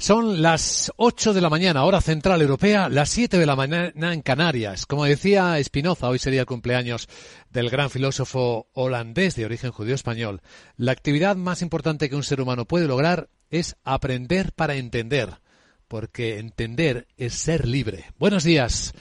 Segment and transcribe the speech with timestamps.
[0.00, 4.22] Son las 8 de la mañana, hora central europea, las 7 de la mañana en
[4.22, 4.86] Canarias.
[4.86, 7.08] Como decía Spinoza, hoy sería el cumpleaños
[7.50, 10.40] del gran filósofo holandés de origen judío-español.
[10.76, 15.40] La actividad más importante que un ser humano puede lograr es aprender para entender,
[15.88, 18.04] porque entender es ser libre.
[18.20, 18.94] Buenos días.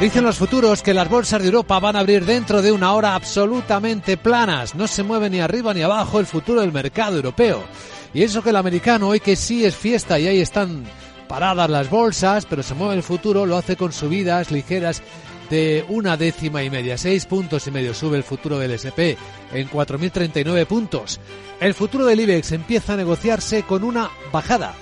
[0.00, 3.14] Dicen los futuros que las bolsas de Europa van a abrir dentro de una hora
[3.14, 4.74] absolutamente planas.
[4.74, 7.64] No se mueve ni arriba ni abajo el futuro del mercado europeo.
[8.14, 10.84] Y eso que el americano hoy que sí es fiesta y ahí están
[11.28, 15.02] paradas las bolsas, pero se mueve el futuro, lo hace con subidas ligeras
[15.50, 19.16] de una décima y media, seis puntos y medio sube el futuro del SP
[19.52, 21.20] en 4.039 puntos.
[21.60, 24.74] El futuro del IBEX empieza a negociarse con una bajada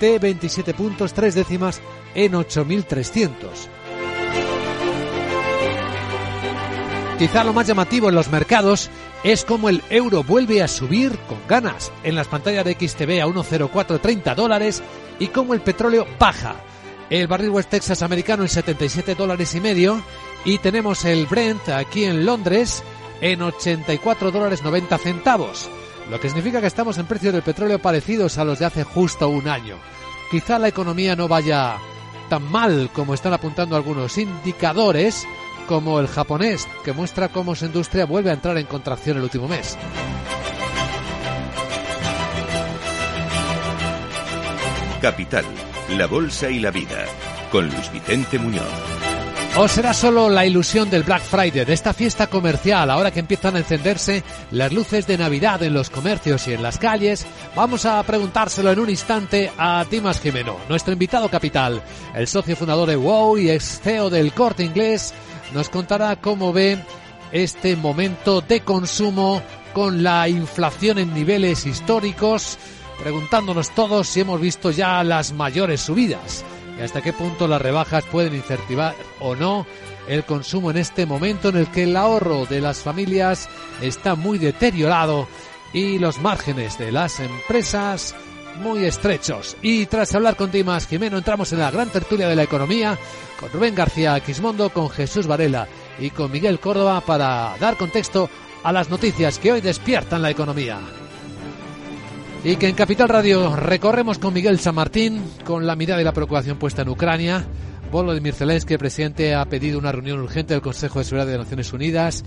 [0.00, 1.80] de 27 puntos, tres décimas
[2.14, 3.34] en 8.300.
[7.18, 8.90] Quizá lo más llamativo en los mercados
[9.24, 13.26] es como el euro vuelve a subir con ganas en las pantallas de XTV a
[13.26, 14.82] 1,0430 dólares
[15.18, 16.56] y como el petróleo baja.
[17.10, 20.02] El barril West Texas americano en 77 dólares y medio
[20.44, 22.82] y tenemos el Brent aquí en Londres
[23.20, 25.68] en 84 dólares 90 centavos,
[26.10, 29.28] lo que significa que estamos en precios del petróleo parecidos a los de hace justo
[29.28, 29.76] un año.
[30.30, 31.78] Quizá la economía no vaya
[32.28, 35.26] tan mal como están apuntando algunos indicadores,
[35.68, 39.46] como el japonés, que muestra cómo su industria vuelve a entrar en contracción el último
[39.46, 39.76] mes.
[45.00, 45.44] Capital,
[45.90, 47.04] la Bolsa y la Vida,
[47.52, 48.64] con Luis Vicente Muñoz.
[49.56, 53.56] ¿O será solo la ilusión del Black Friday, de esta fiesta comercial, ahora que empiezan
[53.56, 57.26] a encenderse las luces de Navidad en los comercios y en las calles?
[57.56, 61.82] Vamos a preguntárselo en un instante a Dimas Jimeno, nuestro invitado capital,
[62.14, 65.12] el socio fundador de WOW y ex CEO del Corte Inglés,
[65.52, 66.78] nos contará cómo ve
[67.32, 72.58] este momento de consumo con la inflación en niveles históricos,
[73.02, 76.44] preguntándonos todos si hemos visto ya las mayores subidas
[76.78, 79.66] y hasta qué punto las rebajas pueden incentivar o no
[80.08, 83.48] el consumo en este momento en el que el ahorro de las familias
[83.82, 85.28] está muy deteriorado
[85.72, 88.14] y los márgenes de las empresas
[88.58, 89.56] muy estrechos.
[89.62, 92.98] Y tras hablar con Dimas Jimeno entramos en la gran tertulia de la economía
[93.38, 98.28] con Rubén García Quismondo, con Jesús Varela y con Miguel Córdoba para dar contexto
[98.62, 100.78] a las noticias que hoy despiertan la economía.
[102.44, 106.12] Y que en Capital Radio recorremos con Miguel San Martín, con la mirada y la
[106.12, 107.44] preocupación puesta en Ucrania.
[107.90, 111.72] Volodymyr Zelensky, el presidente, ha pedido una reunión urgente del Consejo de Seguridad de Naciones
[111.72, 112.24] Unidas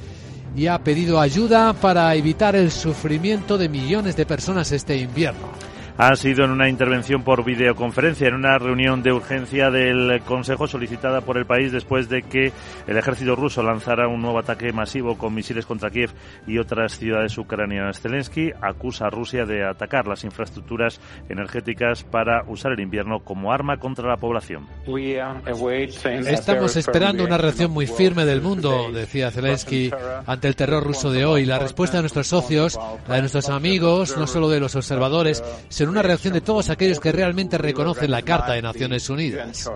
[0.56, 5.71] y ha pedido ayuda para evitar el sufrimiento de millones de personas este invierno
[6.02, 11.22] ha sido en una intervención por videoconferencia en una reunión de urgencia del Consejo solicitada
[11.22, 12.52] por el país después de que
[12.88, 16.10] el ejército ruso lanzara un nuevo ataque masivo con misiles contra Kiev
[16.48, 18.02] y otras ciudades ucranianas.
[18.02, 23.78] Zelensky acusa a Rusia de atacar las infraestructuras energéticas para usar el invierno como arma
[23.78, 24.66] contra la población.
[26.26, 29.92] Estamos esperando una reacción muy firme del mundo, decía Zelensky,
[30.26, 31.46] ante el terror ruso de hoy.
[31.46, 35.44] La respuesta de nuestros socios, la de nuestros amigos, no solo de los observadores,
[35.91, 39.70] en una reacción de todos aquellos que realmente reconocen la Carta de Naciones Unidas.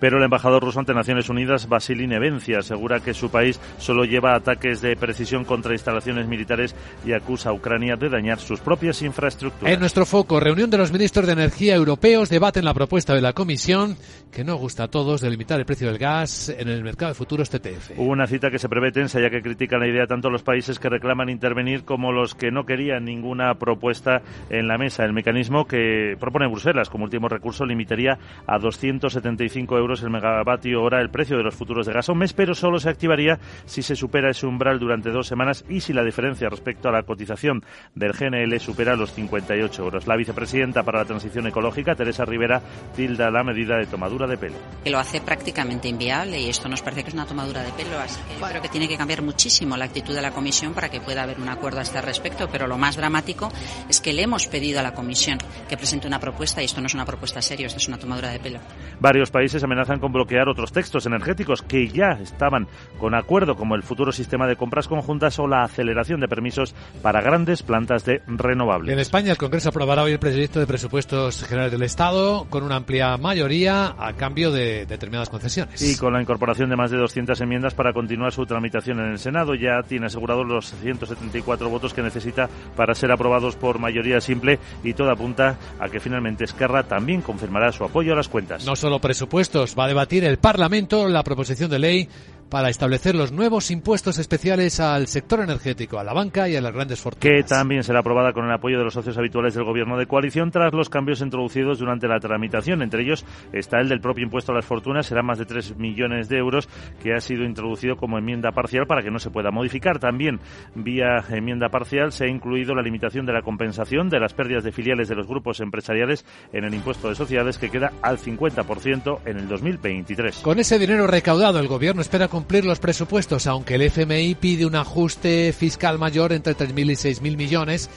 [0.00, 4.34] Pero el embajador ruso ante Naciones Unidas, Vasily Nevencia, asegura que su país solo lleva
[4.34, 6.74] ataques de precisión contra instalaciones militares
[7.04, 9.72] y acusa a Ucrania de dañar sus propias infraestructuras.
[9.72, 13.32] En nuestro foco, reunión de los ministros de Energía europeos debaten la propuesta de la
[13.32, 13.96] Comisión,
[14.32, 17.14] que no gusta a todos, de limitar el precio del gas en el mercado de
[17.14, 17.92] futuros TTF.
[17.96, 20.78] Hubo una cita que se prevé tensa, ya que critican la idea tanto los países
[20.78, 25.04] que reclaman intervenir como los que no querían ninguna propuesta en la mesa.
[25.04, 31.00] El mecanismo que propone Bruselas como último recurso limitaría a 275 euros el megavatio hora
[31.00, 33.82] el precio de los futuros de gas a un mes, pero solo se activaría si
[33.82, 37.62] se supera ese umbral durante dos semanas y si la diferencia respecto a la cotización
[37.94, 40.06] del GNL supera los 58 euros.
[40.06, 42.62] La vicepresidenta para la transición ecológica, Teresa Rivera,
[42.96, 44.56] tilda la medida de tomadura de pelo.
[44.82, 47.98] Que lo hace prácticamente inviable y esto nos parece que es una tomadura de pelo,
[47.98, 50.88] así que yo creo que tiene que cambiar muchísimo la actitud de la Comisión para
[50.88, 53.52] que pueda haber un acuerdo a este respecto, pero lo más dramático
[53.88, 56.86] es que le hemos pedido a la Comisión que presente una propuesta y esto no
[56.86, 58.60] es una propuesta seria, esto es una tomadura de pelo.
[59.00, 62.68] Varios países amenazan con bloquear otros textos energéticos que ya estaban
[62.98, 67.20] con acuerdo, como el futuro sistema de compras conjuntas o la aceleración de permisos para
[67.20, 68.92] grandes plantas de renovables.
[68.92, 72.76] En España, el Congreso aprobará hoy el proyecto de presupuestos generales del Estado con una
[72.76, 75.82] amplia mayoría a cambio de determinadas concesiones.
[75.82, 79.18] Y con la incorporación de más de 200 enmiendas para continuar su tramitación en el
[79.18, 84.58] Senado, ya tiene asegurados los 174 votos que necesita para ser aprobados por mayoría simple
[84.82, 88.64] y todo apunta a que finalmente Esquerra también confirmará su apoyo a las cuentas.
[88.64, 92.08] No solo presupuestos, va a debatir el Parlamento la proposición de ley
[92.54, 96.72] para establecer los nuevos impuestos especiales al sector energético, a la banca y a las
[96.72, 97.36] grandes fortunas.
[97.36, 100.52] Que también será aprobada con el apoyo de los socios habituales del gobierno de coalición
[100.52, 102.80] tras los cambios introducidos durante la tramitación.
[102.80, 106.28] Entre ellos está el del propio impuesto a las fortunas, será más de 3 millones
[106.28, 106.68] de euros,
[107.02, 109.98] que ha sido introducido como enmienda parcial para que no se pueda modificar.
[109.98, 110.38] También,
[110.76, 114.70] vía enmienda parcial, se ha incluido la limitación de la compensación de las pérdidas de
[114.70, 119.38] filiales de los grupos empresariales en el impuesto de sociedades, que queda al 50% en
[119.38, 120.36] el 2023.
[120.36, 124.76] Con ese dinero recaudado, el gobierno espera cumplir los presupuestos, aunque el FMI pide un
[124.76, 127.88] ajuste fiscal mayor entre 3.000 y 6.000 millones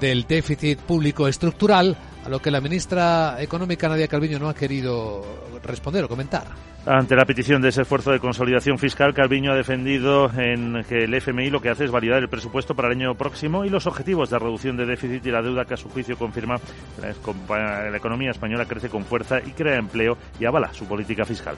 [0.00, 5.24] del déficit público estructural, a lo que la ministra económica Nadia Calviño no ha querido
[5.64, 6.44] responder o comentar.
[6.86, 11.12] Ante la petición de ese esfuerzo de consolidación fiscal, Calviño ha defendido en que el
[11.12, 14.30] FMI lo que hace es validar el presupuesto para el año próximo y los objetivos
[14.30, 16.60] de reducción de déficit y la deuda que a su juicio confirma
[17.02, 21.56] la, economía española crece con fuerza y crea empleo y avala su política fiscal.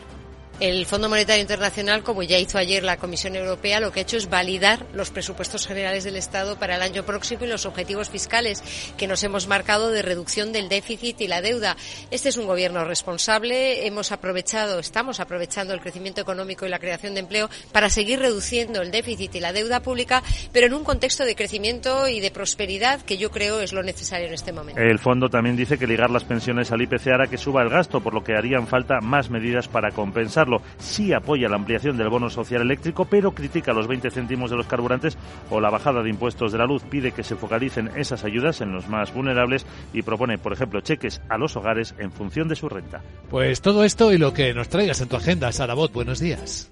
[0.61, 4.17] El Fondo Monetario Internacional, como ya hizo ayer la Comisión Europea, lo que ha hecho
[4.17, 8.65] es validar los presupuestos generales del Estado para el año próximo y los objetivos fiscales
[8.97, 11.77] que nos hemos marcado de reducción del déficit y la deuda.
[12.11, 13.87] Este es un gobierno responsable.
[13.87, 18.83] Hemos aprovechado, estamos aprovechando el crecimiento económico y la creación de empleo para seguir reduciendo
[18.83, 23.01] el déficit y la deuda pública, pero en un contexto de crecimiento y de prosperidad
[23.03, 24.81] que yo creo es lo necesario en este momento.
[24.81, 28.01] El fondo también dice que ligar las pensiones al IPC hará que suba el gasto,
[28.01, 30.48] por lo que harían falta más medidas para compensar
[30.79, 34.67] sí apoya la ampliación del bono social eléctrico, pero critica los 20 céntimos de los
[34.67, 35.19] carburantes
[35.51, 36.83] o la bajada de impuestos de la luz.
[36.83, 41.21] Pide que se focalicen esas ayudas en los más vulnerables y propone, por ejemplo, cheques
[41.29, 43.03] a los hogares en función de su renta.
[43.31, 46.71] Pues todo esto y lo que nos traigas en tu agenda, Sarabot, buenos días.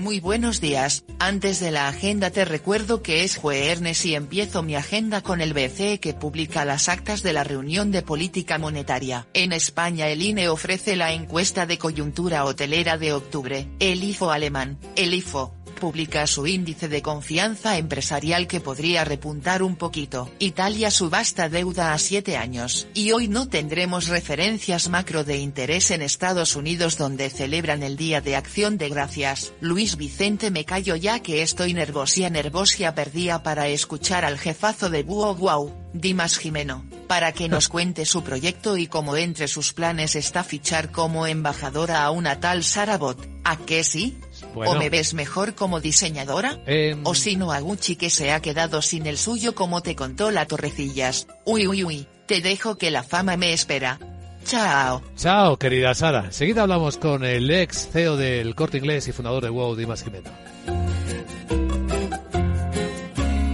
[0.00, 4.74] Muy buenos días, antes de la agenda te recuerdo que es jueves y empiezo mi
[4.74, 9.26] agenda con el BCE que publica las actas de la reunión de política monetaria.
[9.34, 14.78] En España el INE ofrece la encuesta de coyuntura hotelera de octubre, el IFO alemán,
[14.96, 20.30] el IFO, publica su índice de confianza empresarial que podría repuntar un poquito.
[20.38, 22.86] Italia subasta deuda a siete años.
[22.94, 28.20] Y hoy no tendremos referencias macro de interés en Estados Unidos donde celebran el Día
[28.20, 29.52] de Acción de Gracias.
[29.60, 35.02] Luis Vicente me callo ya que estoy nervosia nervosia perdía para escuchar al jefazo de
[35.02, 40.14] Buo Wow, Dimas Jimeno, para que nos cuente su proyecto y cómo entre sus planes
[40.14, 43.18] está fichar como embajadora a una tal Sarabot.
[43.44, 44.18] ¿A qué sí?
[44.54, 46.58] ¿O me ves mejor como diseñadora?
[46.66, 49.94] Em, ¿O si no a Gucci que se ha quedado sin el suyo como te
[49.94, 51.26] contó la Torrecillas?
[51.44, 53.98] Uy, uy, uy, te dejo que la fama me espera.
[54.44, 55.02] Chao.
[55.16, 56.32] Chao, querida Sara.
[56.32, 60.30] Seguida hablamos con el ex CEO del Corte Inglés y fundador de WOW, Dimas Jimeno.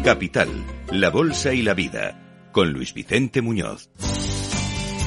[0.04, 0.48] Capital,
[0.92, 3.90] la Bolsa y la Vida, con Luis Vicente Muñoz.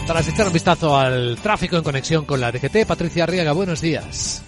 [0.05, 4.43] Tras echar un vistazo al tráfico en conexión con la DGT, Patricia Arriaga, buenos días.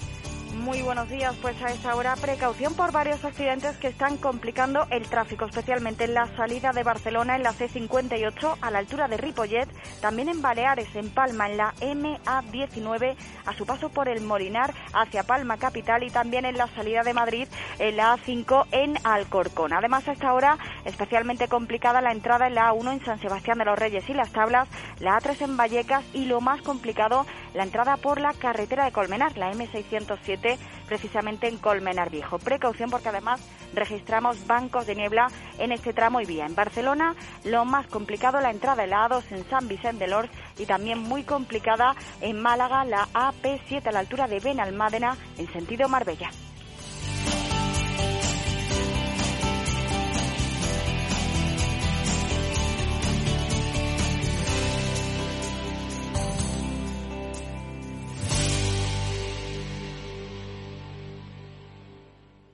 [0.55, 1.33] Muy buenos días.
[1.41, 6.13] Pues a esta hora precaución por varios accidentes que están complicando el tráfico, especialmente en
[6.13, 9.69] la salida de Barcelona en la C58 a la altura de Ripollet,
[10.01, 13.15] también en Baleares, en Palma, en la MA19
[13.45, 17.13] a su paso por el Molinar hacia Palma capital y también en la salida de
[17.13, 17.47] Madrid
[17.79, 19.71] en la A5 en Alcorcón.
[19.71, 23.63] Además a esta hora especialmente complicada la entrada en la A1 en San Sebastián de
[23.63, 24.67] los Reyes y las Tablas,
[24.99, 29.37] la A3 en Vallecas y lo más complicado la entrada por la carretera de Colmenar,
[29.37, 30.57] la M607
[30.91, 32.37] precisamente en Colmenar Viejo.
[32.37, 33.39] Precaución porque además
[33.73, 36.45] registramos bancos de niebla en este tramo y vía.
[36.45, 37.15] En Barcelona,
[37.45, 40.29] lo más complicado, la entrada A2 en San Vicente de Lors
[40.59, 45.87] y también muy complicada en Málaga, la AP7 a la altura de Benalmádena en sentido
[45.87, 46.29] Marbella.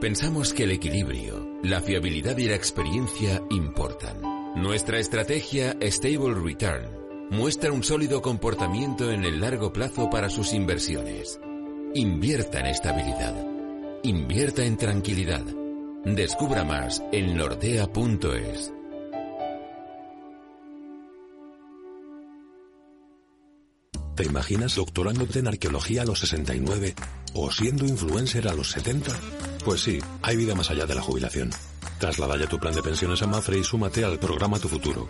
[0.00, 4.22] Pensamos que el equilibrio, la fiabilidad y la experiencia importan.
[4.56, 11.38] Nuestra estrategia Stable Return muestra un sólido comportamiento en el largo plazo para sus inversiones.
[11.94, 13.46] Invierta en estabilidad.
[14.02, 15.44] Invierta en tranquilidad.
[16.06, 18.72] Descubra más en nordea.es.
[24.16, 26.94] ¿Te imaginas doctorándote en arqueología a los 69
[27.34, 29.12] o siendo influencer a los 70?
[29.64, 31.50] Pues sí, hay vida más allá de la jubilación.
[31.98, 35.08] Traslada ya tu plan de pensiones a Mafre y súmate al programa Tu Futuro.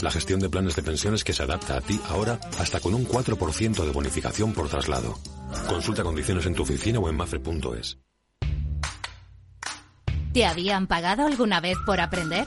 [0.00, 3.06] La gestión de planes de pensiones que se adapta a ti ahora hasta con un
[3.06, 5.16] 4% de bonificación por traslado.
[5.68, 7.98] Consulta condiciones en tu oficina o en mafre.es.
[10.32, 12.46] ¿Te habían pagado alguna vez por aprender?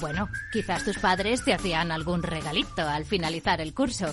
[0.00, 4.12] Bueno, quizás tus padres te hacían algún regalito al finalizar el curso.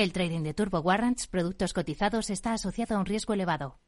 [0.00, 3.78] El trading de Turbo Warrants, productos cotizados, está asociado a un riesgo elevado.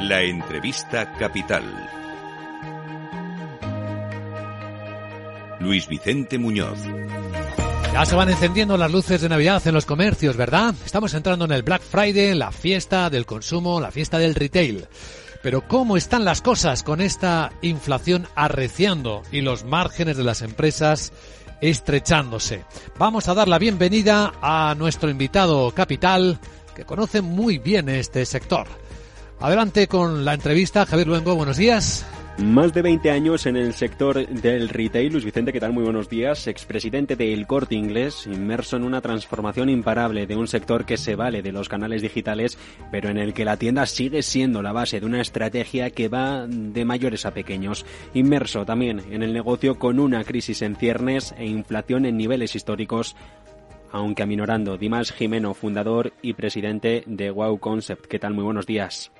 [0.00, 1.64] La entrevista capital.
[5.60, 6.78] Luis Vicente Muñoz.
[7.94, 10.74] Ya se van encendiendo las luces de Navidad en los comercios, ¿verdad?
[10.84, 14.86] Estamos entrando en el Black Friday, la fiesta del consumo, la fiesta del retail.
[15.42, 21.12] Pero ¿cómo están las cosas con esta inflación arreciando y los márgenes de las empresas
[21.60, 22.64] estrechándose?
[22.96, 26.38] Vamos a dar la bienvenida a nuestro invitado capital
[26.76, 28.68] que conoce muy bien este sector.
[29.40, 30.86] Adelante con la entrevista.
[30.86, 32.06] Javier Luengo, buenos días.
[32.38, 35.12] Más de 20 años en el sector del retail.
[35.12, 35.74] Luis Vicente, ¿qué tal?
[35.74, 36.46] Muy buenos días.
[36.46, 41.42] Expresidente del Corte Inglés, inmerso en una transformación imparable de un sector que se vale
[41.42, 42.58] de los canales digitales,
[42.90, 46.46] pero en el que la tienda sigue siendo la base de una estrategia que va
[46.48, 47.84] de mayores a pequeños.
[48.14, 53.14] Inmerso también en el negocio con una crisis en ciernes e inflación en niveles históricos
[53.92, 54.78] aunque aminorando.
[54.78, 58.06] Dimas Jimeno, fundador y presidente de Wow Concept.
[58.06, 58.32] ¿Qué tal?
[58.32, 59.12] Muy buenos días.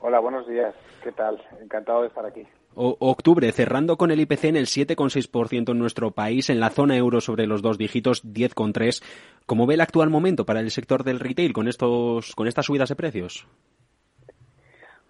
[0.00, 0.74] Hola, buenos días.
[1.02, 1.42] ¿Qué tal?
[1.60, 2.46] Encantado de estar aquí.
[2.74, 7.20] octubre, cerrando con el IPC en el 7,6% en nuestro país, en la zona euro
[7.20, 9.02] sobre los dos dígitos, 10,3%.
[9.46, 12.88] ¿Cómo ve el actual momento para el sector del retail con, estos, con estas subidas
[12.88, 13.46] de precios?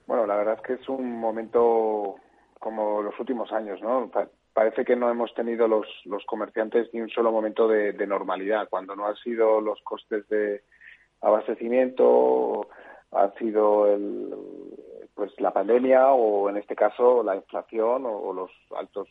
[0.06, 2.16] Bueno, la verdad es que es un momento
[2.60, 4.10] como los últimos años, ¿no?
[4.52, 8.68] parece que no hemos tenido los, los comerciantes ni un solo momento de, de normalidad,
[8.70, 10.62] cuando no han sido los costes de
[11.20, 12.68] abastecimiento,
[13.12, 14.34] ha sido el,
[15.14, 19.08] pues la pandemia o en este caso la inflación o, los altos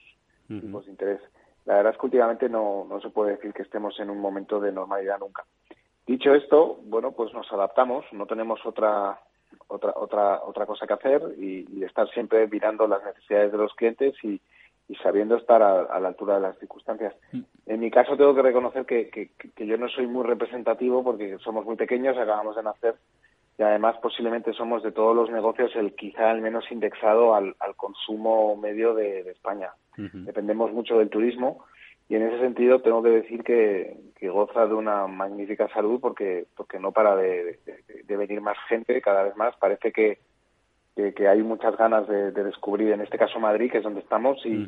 [0.48, 1.22] tipos de interés.
[1.66, 4.60] La verdad es que últimamente no, no se puede decir que estemos en un momento
[4.60, 5.44] de normalidad nunca.
[6.06, 9.20] Dicho esto, bueno, pues nos adaptamos, no tenemos otra
[9.68, 14.14] otra otra otra cosa que hacer y, estar siempre mirando las necesidades de los clientes
[14.24, 14.40] y,
[14.88, 17.16] y sabiendo estar a, la altura de las circunstancias.
[17.32, 17.42] Mm.
[17.66, 21.38] En mi caso tengo que reconocer que, que, que, yo no soy muy representativo porque
[21.40, 22.96] somos muy pequeños, acabamos de nacer
[23.58, 28.56] y además posiblemente somos de todos los negocios el quizá el menos indexado al, consumo
[28.58, 29.72] medio de, España.
[29.98, 31.64] Dependemos mucho del turismo
[32.10, 36.80] y en ese sentido tengo que decir que, goza de una magnífica salud porque porque
[36.80, 37.60] no para de,
[38.08, 39.56] venir más gente cada vez más.
[39.58, 40.18] Parece que,
[40.96, 44.68] que, hay muchas ganas de, descubrir, en este caso Madrid, que es donde estamos, y,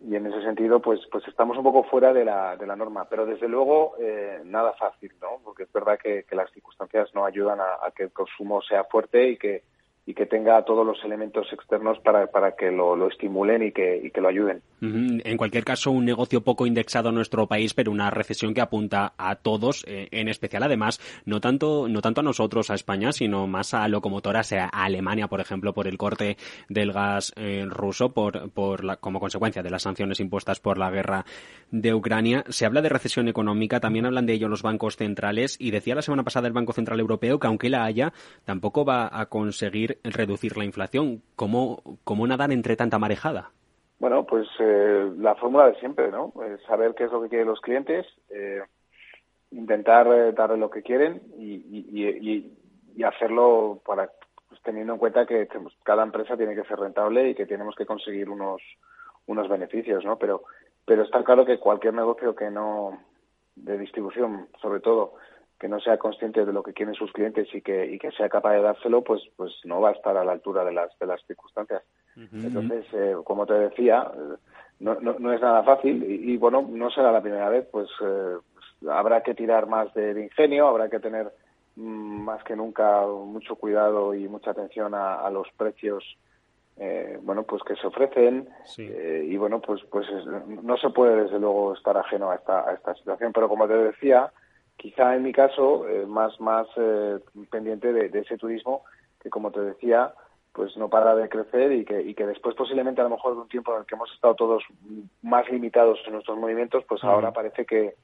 [0.00, 3.06] y en ese sentido pues pues estamos un poco fuera de la, de la norma.
[3.08, 7.58] Pero desde luego eh, nada fácil no porque es verdad que, las circunstancias no ayudan
[7.60, 9.62] a, que el consumo sea fuerte y que
[10.08, 14.00] y que tenga todos los elementos externos para, para que lo, lo estimulen y que,
[14.02, 14.62] y que lo ayuden.
[14.80, 19.12] En cualquier caso, un negocio poco indexado en nuestro país, pero una recesión que apunta
[19.18, 23.46] a todos, eh, en especial además, no tanto, no tanto a nosotros, a España, sino
[23.46, 26.38] más a locomotoras, a Alemania, por ejemplo, por el corte
[26.70, 30.90] del gas eh, ruso, por, por la, como consecuencia de las sanciones impuestas por la
[30.90, 31.26] guerra
[31.70, 32.44] de Ucrania.
[32.48, 36.00] Se habla de recesión económica, también hablan de ello los bancos centrales, y decía la
[36.00, 38.14] semana pasada el Banco Central Europeo que aunque la haya,
[38.46, 41.22] tampoco va a conseguir reducir la inflación.
[41.36, 43.50] ¿Cómo, cómo nadar entre tanta marejada?
[43.98, 46.32] Bueno, pues eh, la fórmula de siempre, ¿no?
[46.44, 48.62] Eh, saber qué es lo que quieren los clientes, eh,
[49.50, 52.54] intentar darle lo que quieren y,
[53.04, 54.10] hacerlo para
[54.48, 55.48] pues, teniendo en cuenta que
[55.84, 58.60] cada empresa tiene que ser rentable y que tenemos que conseguir unos
[59.26, 60.18] unos beneficios, ¿no?
[60.18, 60.42] Pero
[60.84, 62.98] pero está claro que cualquier negocio que no
[63.54, 65.14] de distribución, sobre todo,
[65.58, 68.28] que no sea consciente de lo que quieren sus clientes y que, y que sea
[68.28, 71.06] capaz de dárselo, pues, pues no va a estar a la altura de las, de
[71.06, 71.82] las circunstancias.
[72.32, 74.36] Entonces, eh, como te decía, eh,
[74.80, 78.90] no, no, es nada fácil y, bueno, no será la primera vez, pues, eh, pues
[78.90, 81.32] habrá que tirar más de, ingenio, habrá que tener
[81.76, 86.04] mm, más que nunca mucho cuidado y mucha atención a, los precios
[87.22, 88.48] bueno pues que se ofrecen.
[88.78, 90.06] Y bueno pues pues
[90.62, 93.74] no se puede desde luego estar ajeno a esta, a esta situación pero como te
[93.74, 94.30] decía
[94.78, 96.66] quizá en mi caso más más
[97.50, 98.84] pendiente de, de, ese turismo
[99.20, 100.14] que como te decía
[100.58, 103.42] pues no para de crecer y que, y que después posiblemente a lo mejor de
[103.42, 104.64] un tiempo en el que hemos estado todos
[105.22, 107.94] más limitados en nuestros movimientos, pues ahora parece que,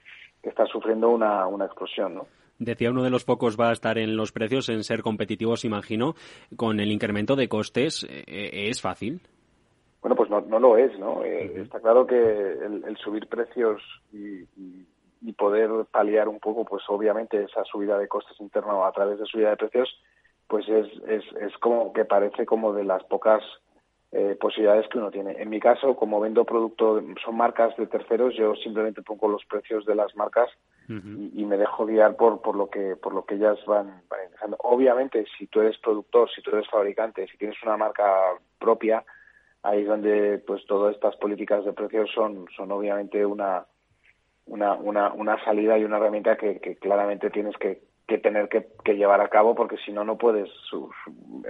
[0.41, 2.27] está sufriendo una, una explosión, ¿no?
[2.59, 6.15] Decía uno de los pocos va a estar en los precios, en ser competitivos, imagino.
[6.55, 9.21] Con el incremento de costes, eh, eh, ¿es fácil?
[10.03, 11.25] Bueno, pues no, no lo es, ¿no?
[11.25, 14.87] Eh, está claro que el, subir precios y, y,
[15.33, 19.51] poder paliar un poco, pues obviamente esa subida de costes internos a través de subida
[19.51, 19.89] de precios,
[20.47, 23.43] pues es, es, es como que parece como de las pocas
[24.17, 25.43] eh, posibilidades que uno tiene.
[25.43, 29.85] En mi caso, como vendo producto, son marcas de terceros, yo simplemente pongo los precios
[29.87, 30.49] de las marcas
[30.87, 35.25] y, me dejo guiar por, por lo que por lo que ellas van, van Obviamente,
[35.37, 38.05] si tú eres productor, si tú eres fabricante, si tienes una marca
[38.59, 39.03] propia,
[39.63, 43.65] ahí es donde pues todas estas políticas de precios son son obviamente una
[44.47, 49.21] una, una, una salida y una herramienta que claramente tienes que, que tener que, llevar
[49.21, 50.51] a cabo porque si no no puedes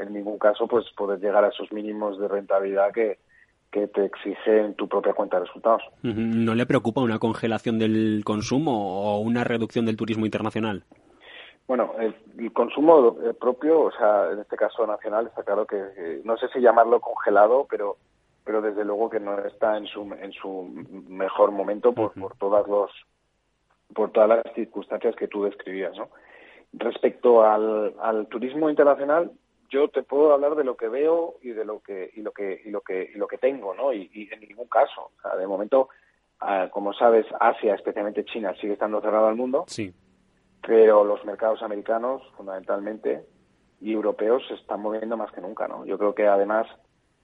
[0.00, 3.18] en ningún caso pues poder llegar a esos mínimos de rentabilidad que,
[3.72, 5.82] que te exigen tu propia cuenta de resultados.
[6.02, 10.84] ¿No le preocupa una congelación del consumo o una reducción del turismo internacional?
[11.66, 12.14] Bueno, el,
[12.52, 17.00] consumo propio, o sea, en este caso nacional, está claro que, no sé si llamarlo
[17.00, 17.96] congelado, pero
[18.44, 20.62] pero desde luego que no está en su en su
[21.08, 22.90] mejor momento por, por todas los
[23.94, 26.08] por todas las circunstancias que tú describías, ¿no?
[26.72, 29.30] Respecto al, al turismo internacional,
[29.70, 32.60] yo te puedo hablar de lo que veo y de lo que y lo que
[32.64, 33.92] y lo que y lo que tengo, ¿no?
[33.92, 35.88] Y, y en ningún caso, o sea, de momento,
[36.40, 39.64] ah, como sabes, Asia, especialmente China, sigue estando cerrado al mundo.
[39.68, 39.92] Sí.
[40.66, 43.24] Pero los mercados americanos, fundamentalmente,
[43.80, 45.84] y europeos se están moviendo más que nunca, ¿no?
[45.84, 46.66] Yo creo que además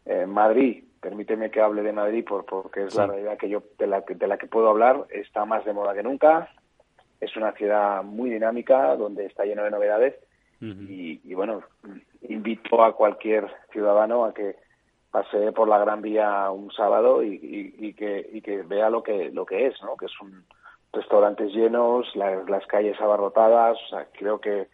[0.04, 3.86] eh, Madrid, permíteme que hable de Madrid por, porque es la realidad que yo de
[3.86, 6.50] la, de la que puedo hablar, está más de moda que nunca.
[7.20, 10.14] Es una ciudad muy dinámica, donde está lleno de novedades.
[10.62, 11.62] Y, bueno,
[12.28, 14.56] invito a cualquier ciudadano a que
[15.10, 19.46] pase por la Gran Vía un sábado y, que, y que vea lo que, lo
[19.46, 19.96] que es, ¿no?
[19.96, 20.44] Que son
[20.92, 24.68] restaurantes llenos, las calles abarrotadas, o sea, creo que,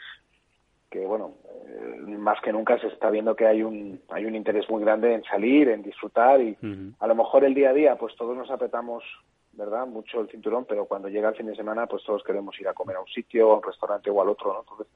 [0.96, 1.34] que bueno,
[1.66, 5.14] eh, más que nunca se está viendo que hay un, hay un interés muy grande
[5.14, 6.56] en salir, en disfrutar y
[6.98, 9.04] a lo mejor el día a día pues todos nos apretamos
[9.52, 9.86] ¿verdad?
[9.86, 12.74] Mucho el cinturón, pero cuando llega el fin de semana, pues todos queremos ir a
[12.74, 14.60] comer a un sitio, a un restaurante o al otro, ¿no?
[14.60, 14.86] Entonces,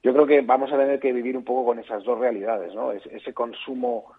[0.00, 2.92] yo creo que vamos a tener que vivir un poco con esas dos realidades, ¿no?
[2.92, 4.12] ese consumo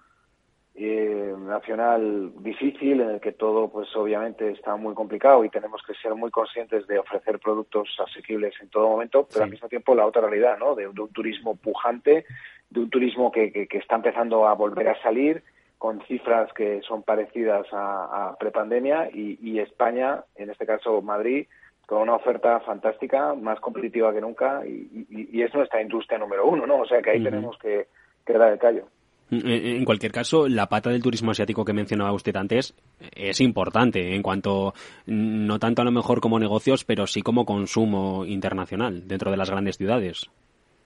[0.79, 5.95] eh, nacional difícil en el que todo, pues obviamente está muy complicado y tenemos que
[5.95, 10.05] ser muy conscientes de ofrecer productos asequibles en todo momento, pero al mismo tiempo la
[10.05, 10.75] otra realidad, ¿no?
[10.75, 12.25] De, un turismo pujante,
[12.69, 15.43] de un turismo que, que está empezando a volver a salir
[15.77, 21.47] con cifras que son parecidas a, a prepandemia y, y, España, en este caso Madrid,
[21.85, 26.67] con una oferta fantástica, más competitiva que nunca y, y, es nuestra industria número uno,
[26.67, 26.81] ¿no?
[26.81, 27.87] O sea que ahí tenemos que,
[28.25, 28.87] que dar el callo.
[29.29, 32.73] En cualquier caso, la pata del turismo asiático que mencionaba usted antes
[33.13, 34.73] es importante en cuanto,
[35.05, 39.49] no tanto a lo mejor como negocios, pero sí como consumo internacional dentro de las
[39.49, 40.29] grandes ciudades.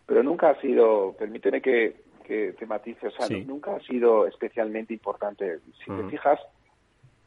[0.08, 4.94] Pero nunca ha sido, permíteme que, que te matice, o sea, nunca ha sido especialmente
[4.94, 5.60] importante.
[5.84, 6.40] Si te fijas,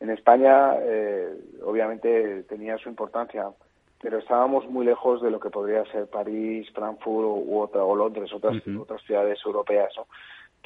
[0.00, 1.33] en España eh,
[1.64, 3.50] obviamente tenía su importancia,
[4.03, 8.33] pero estábamos muy lejos de lo que podría ser París, Frankfurt u otra, o Londres,
[8.35, 9.94] otras, otras ciudades europeas.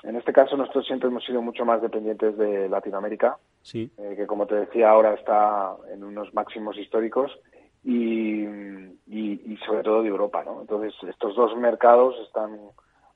[0.03, 3.91] En este caso nosotros siempre hemos sido mucho más dependientes de Latinoamérica, sí.
[3.99, 7.37] Eh, que como te decía ahora está en unos máximos históricos
[7.85, 10.45] y, y, y sobre todo de Europa.
[10.45, 10.61] ¿no?
[10.61, 12.59] Entonces estos dos mercados están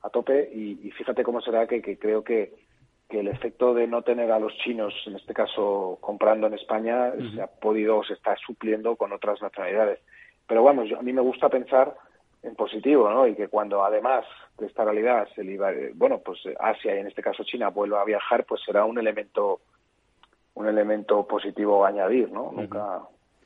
[0.02, 2.52] a tope y, fíjate cómo será que, creo que,
[3.08, 7.12] que, el efecto de no tener a los chinos, en este caso comprando en España,
[7.32, 10.00] se ha podido, se está supliendo con otras nacionalidades.
[10.48, 11.94] Pero bueno, a mí me gusta pensar
[12.42, 13.26] en positivo, ¿no?
[13.26, 14.24] Y que cuando además
[14.58, 18.04] de esta realidad se eh, bueno, pues Asia y en este caso China vuelva a
[18.04, 19.60] viajar, pues será un elemento
[20.54, 22.52] un elemento positivo a añadir, ¿no?
[22.52, 23.00] Nunca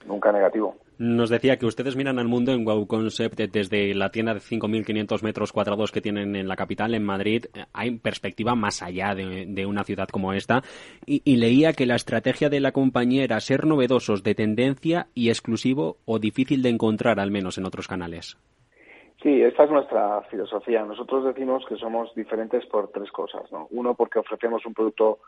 [0.06, 0.76] nunca negativo.
[0.98, 5.22] Nos decía que ustedes miran al mundo en Wow Concept desde la tienda de 5.500
[5.22, 7.46] metros cuadrados que tienen en la capital, en Madrid.
[7.74, 10.62] Hay perspectiva más allá de, una ciudad como esta.
[11.04, 15.98] Y, leía que la estrategia de la compañía era ser novedosos, de tendencia y exclusivo
[16.06, 18.38] o difícil de encontrar, al menos en otros canales.
[19.26, 20.84] Sí, esta es nuestra filosofía.
[20.84, 23.50] Nosotros decimos que somos diferentes por tres cosas.
[23.50, 23.66] ¿no?
[23.72, 25.18] Uno, porque ofrecemos un producto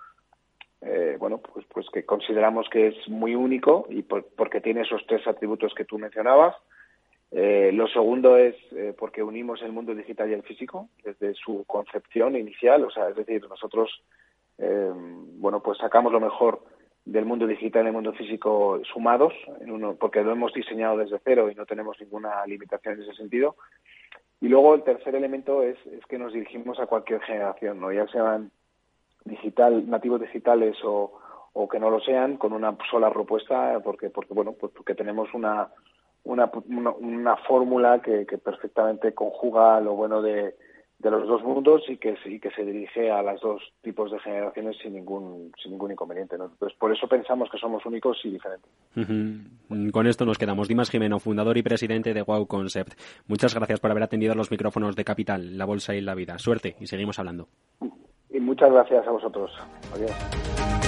[0.83, 5.27] eh, bueno, pues, pues que consideramos que es muy único y porque tiene esos tres
[5.27, 6.55] atributos que tú mencionabas.
[7.33, 11.65] Eh, lo segundo es eh, porque unimos el mundo digital y el físico desde su
[11.67, 13.91] concepción inicial, o sea, es decir, nosotros,
[14.59, 16.63] bueno, pues sacamos lo mejor
[17.09, 21.19] del mundo digital y el mundo físico sumados, en uno, porque lo hemos diseñado desde
[21.25, 23.57] cero y no tenemos ninguna limitación en ese sentido.
[24.41, 27.93] Y luego el tercer elemento es, es que nos dirigimos a cualquier generación, ¿no?
[27.93, 28.51] ya sean
[29.25, 31.13] digital, nativos digitales o,
[31.53, 35.35] o que no lo sean, con una sola propuesta, porque, porque bueno, pues porque tenemos
[35.35, 35.69] una,
[36.25, 40.55] una, una, fórmula que, que perfectamente conjuga lo bueno de,
[40.99, 44.19] de los dos mundos y que, y que se dirige a los dos tipos de
[44.19, 46.37] generaciones sin ningún, sin ningún inconveniente.
[46.37, 46.51] ¿no?
[46.59, 48.71] Pues por eso pensamos que somos únicos y diferentes.
[49.93, 50.67] Con esto nos quedamos.
[50.67, 52.95] Dimas Jimeno, fundador y presidente de Wow Concept.
[53.29, 56.39] Muchas gracias por haber atendido los micrófonos de Capital, La Bolsa y la Vida.
[56.39, 57.49] Suerte y seguimos hablando.
[58.31, 59.53] Y muchas gracias a vosotros.
[59.95, 60.88] Adiós.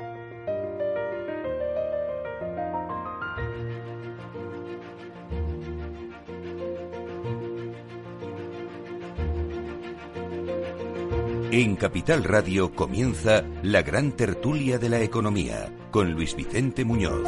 [11.49, 17.27] En Capital Radio comienza la gran tertulia de la economía con Luis Vicente Muñoz.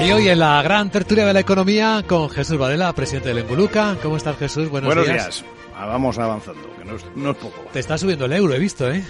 [0.00, 3.96] Y hoy en la gran tertulia de la economía con Jesús Varela, presidente del Enguluca.
[4.02, 4.68] ¿Cómo estás, Jesús?
[4.70, 5.44] Buenos, Buenos días.
[5.76, 7.64] Ah, vamos avanzando, que no es, no es poco.
[7.72, 9.04] Te está subiendo el euro, he visto, ¿eh?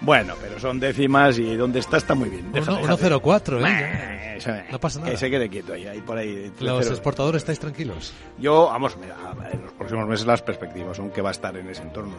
[0.00, 2.52] Bueno, pero son décimas y donde está está muy bien.
[2.52, 4.66] 1,04, ¿eh?
[4.70, 5.12] no pasa nada.
[5.12, 6.52] Que se quede quieto ahí, ahí por ahí.
[6.60, 8.12] ¿Los exportadores estáis tranquilos?
[8.38, 9.16] Yo, vamos, mira,
[9.52, 12.14] en los próximos meses las perspectivas son que va a estar en ese entorno.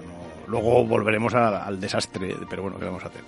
[0.48, 3.22] Luego volveremos al desastre, pero bueno, ¿qué vamos a hacer?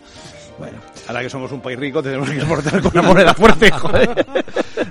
[0.57, 4.25] Bueno, ahora que somos un país rico tenemos que exportar con una moneda fuerte, joder.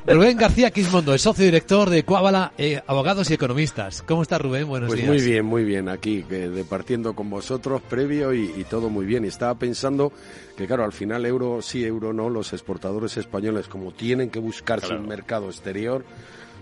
[0.07, 4.03] Rubén García Quismondo, es socio director de Cuábala eh, Abogados y Economistas.
[4.03, 4.69] ¿Cómo está Rubén?
[4.69, 5.09] Buenos pues días.
[5.09, 5.89] muy bien, muy bien.
[5.89, 9.25] Aquí, que departiendo con vosotros previo y, y, todo muy bien.
[9.25, 10.13] Y estaba pensando
[10.57, 14.89] que, claro, al final euro sí, euro no, los exportadores españoles, como tienen que buscarse
[14.89, 15.01] claro.
[15.01, 16.05] un mercado exterior,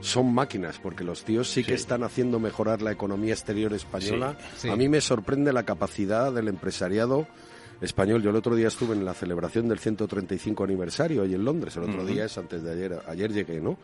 [0.02, 4.36] son máquinas, porque los tíos sí, sí, que están haciendo mejorar la economía exterior española.
[4.56, 7.26] Sí, A mí me sorprende la capacidad del empresariado
[7.80, 8.22] español.
[8.22, 11.76] Yo el otro día estuve en la celebración del 135 aniversario ahí en Londres.
[11.76, 12.12] El otro uh -huh.
[12.12, 13.00] día es antes de ayer.
[13.06, 13.78] Ayer llegué, ¿no?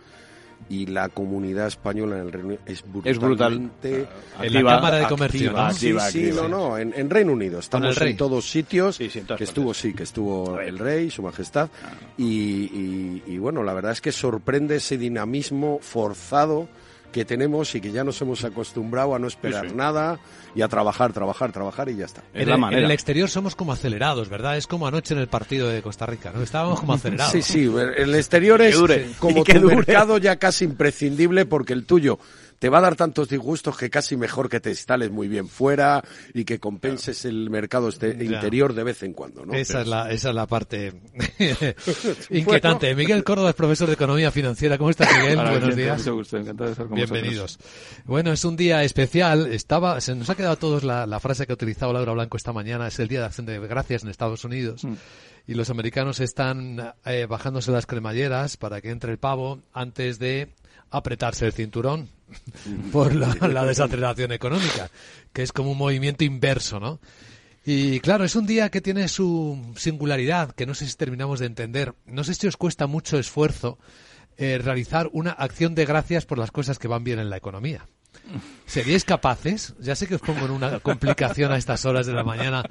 [0.69, 4.47] Y la comunidad española en el Reino Unido es brutalmente es brutal.
[4.47, 5.75] en la Cámara de Comercio activa, ¿no?
[5.75, 7.59] sí, activa, sí, activa, no no en, en, Reino Unido.
[7.59, 8.97] Estamos en todos sitios.
[8.97, 11.71] Sí, sí, en que estuvo sí que estuvo el rey su majestad.
[11.83, 11.93] Ah.
[12.17, 16.69] y, y, y, bueno la verdad es que sorprende ese dinamismo forzado
[17.13, 20.19] que tenemos y que ya nos hemos acostumbrado a no esperar nada
[20.59, 22.25] y a trabajar, trabajar, trabajar y ya está.
[22.35, 24.57] En, el, en el, exterior somos como acelerados, ¿verdad?
[24.57, 26.43] Es como anoche en el partido de Costa Rica, ¿no?
[26.43, 27.31] Estábamos como acelerados.
[27.31, 28.75] Sí, sí, el exterior es
[29.21, 29.77] como tu dure.
[29.77, 32.19] mercado ya casi imprescindible porque el tuyo
[32.59, 36.03] te va a dar tantos disgustos que casi mejor que te instales muy bien fuera
[36.35, 37.37] y que compenses claro.
[37.37, 39.55] el mercado este interior de vez en cuando, ¿no?
[39.55, 40.93] Esa, es la, esa es la parte
[42.31, 42.87] inquietante.
[42.87, 42.99] Bueno.
[42.99, 44.77] Miguel Córdoba es profesor de Economía Financiera.
[44.77, 45.39] ¿Cómo estás, Miguel?
[45.39, 45.99] Hola, Buenos bien, días.
[45.99, 47.59] Mucho gusto, encantado de estar con Bienvenidos.
[47.59, 48.05] Vosotros.
[48.05, 49.53] Bueno, es un día especial.
[49.53, 52.37] Estaba, se nos ha quedado a todos la, la, frase que ha utilizado Laura Blanco
[52.37, 52.89] esta mañana.
[52.89, 54.85] Es el Día de Acción de Gracias en Estados Unidos.
[54.85, 54.95] Mm.
[55.47, 60.49] Y los americanos están eh, bajándose las cremalleras para que entre el pavo antes de
[60.91, 62.09] apretarse el cinturón
[62.93, 64.91] por la, la, desaceleración económica,
[65.33, 67.01] que es como un movimiento inverso, ¿no?
[67.65, 71.47] Y claro, es un día que tiene su singularidad, que no sé si terminamos de
[71.47, 71.95] entender.
[72.07, 73.79] No sé si os cuesta mucho esfuerzo
[74.39, 77.87] eh, realizar una acción de gracias por las cosas que van bien en la economía.
[78.67, 79.75] ¿Seríais capaces?
[79.81, 82.63] Ya sé que os pongo en una complicación a estas horas de la mañana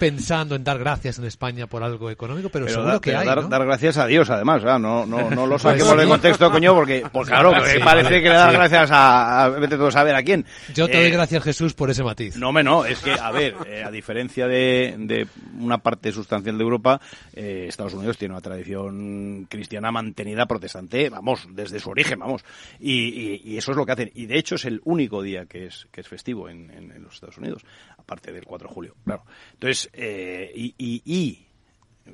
[0.00, 3.48] pensando en dar gracias en España por algo económico, pero, seguro que hay, dar, ¿no?
[3.48, 4.62] dar gracias a Dios, además.
[4.64, 4.80] ¿verdad?
[4.80, 8.22] No, no, no lo Pues saquemos de contexto, coño, porque, pues claro, Sí, parece vale,
[8.22, 8.56] que le das sí.
[8.56, 10.44] gracias a, a vete tú a saber a quién.
[10.74, 12.36] Yo te doy Eh, gracias, Jesús, por ese matiz.
[12.36, 15.28] No, me no, es que, a ver, eh, a diferencia de, de
[15.60, 17.00] una parte sustancial de Europa,
[17.32, 22.44] eh, Estados Unidos tiene una tradición cristiana mantenida protestante, vamos, desde su origen, vamos.
[22.80, 24.10] Y, y- y eso es lo que hacen.
[24.16, 27.02] Y de hecho es el único día que es, que es festivo en, en- en
[27.02, 27.62] los Estados Unidos,
[27.98, 29.24] aparte del 4 de julio, claro.
[29.54, 31.46] Entonces, eh, y, y- y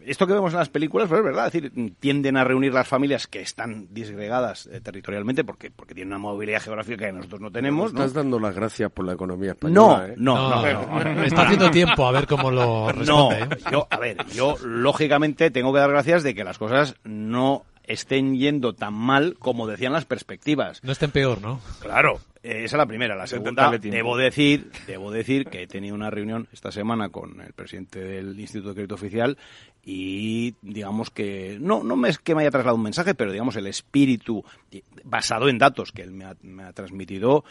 [0.07, 2.87] esto que vemos en las películas, pues es verdad, es decir, tienden a reunir las
[2.87, 7.51] familias que están disgregadas eh, territorialmente porque, porque tienen una movilidad geográfica que nosotros no
[7.51, 7.99] tenemos, ¿no?
[7.99, 10.14] Estás dando las gracias por la economía No, española, ¿eh?
[10.16, 11.23] no, no, no.
[11.25, 13.38] Está haciendo tiempo a ver cómo lo No, responde.
[13.57, 13.59] ¿eh?
[13.73, 18.37] yo, a ver, yo lógicamente tengo que dar gracias de que las cosas no estén
[18.37, 20.83] yendo tan mal como decían las perspectivas.
[20.85, 21.61] No estén peor, ¿no?
[21.81, 23.16] Claro, eh, esa es la primera.
[23.16, 27.53] La segunda, debo decir, debo decir que he tenido una reunión esta semana con el
[27.53, 29.37] presidente del Instituto de Crédito Oficial
[29.83, 33.57] y digamos que no no me es que me haya trasladado un mensaje, pero digamos
[33.57, 34.44] el espíritu
[35.05, 37.44] basado en datos que él me ha, me ha transmitido,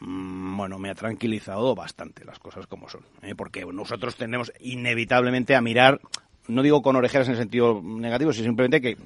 [0.00, 3.34] mm, bueno, me ha tranquilizado bastante las cosas como son, ¿eh?
[3.34, 6.00] porque nosotros tenemos inevitablemente a mirar
[6.48, 8.96] no digo con orejeras en el sentido negativo, sino simplemente que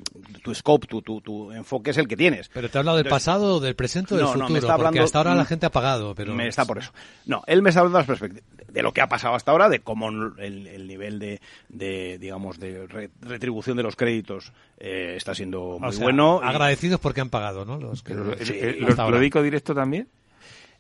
[0.43, 2.49] tu scope, tu, tu, tu enfoque es el que tienes.
[2.53, 4.59] Pero te ha hablado del Entonces, pasado, del presente o del no, no, me futuro,
[4.59, 6.93] está porque hasta ahora la gente ha pagado, pero Me está por eso.
[7.27, 10.11] No, él me está hablando de de lo que ha pasado hasta ahora, de cómo
[10.11, 15.63] el, el nivel de, de, digamos, de re- retribución de los créditos eh, está siendo
[15.63, 16.41] O muy sea, bueno.
[16.43, 17.79] y- agradecidos porque han pagado, ¿no?
[17.79, 20.09] Los que Pero, sí, eh, eh, ¿Lo lo dedico directo también?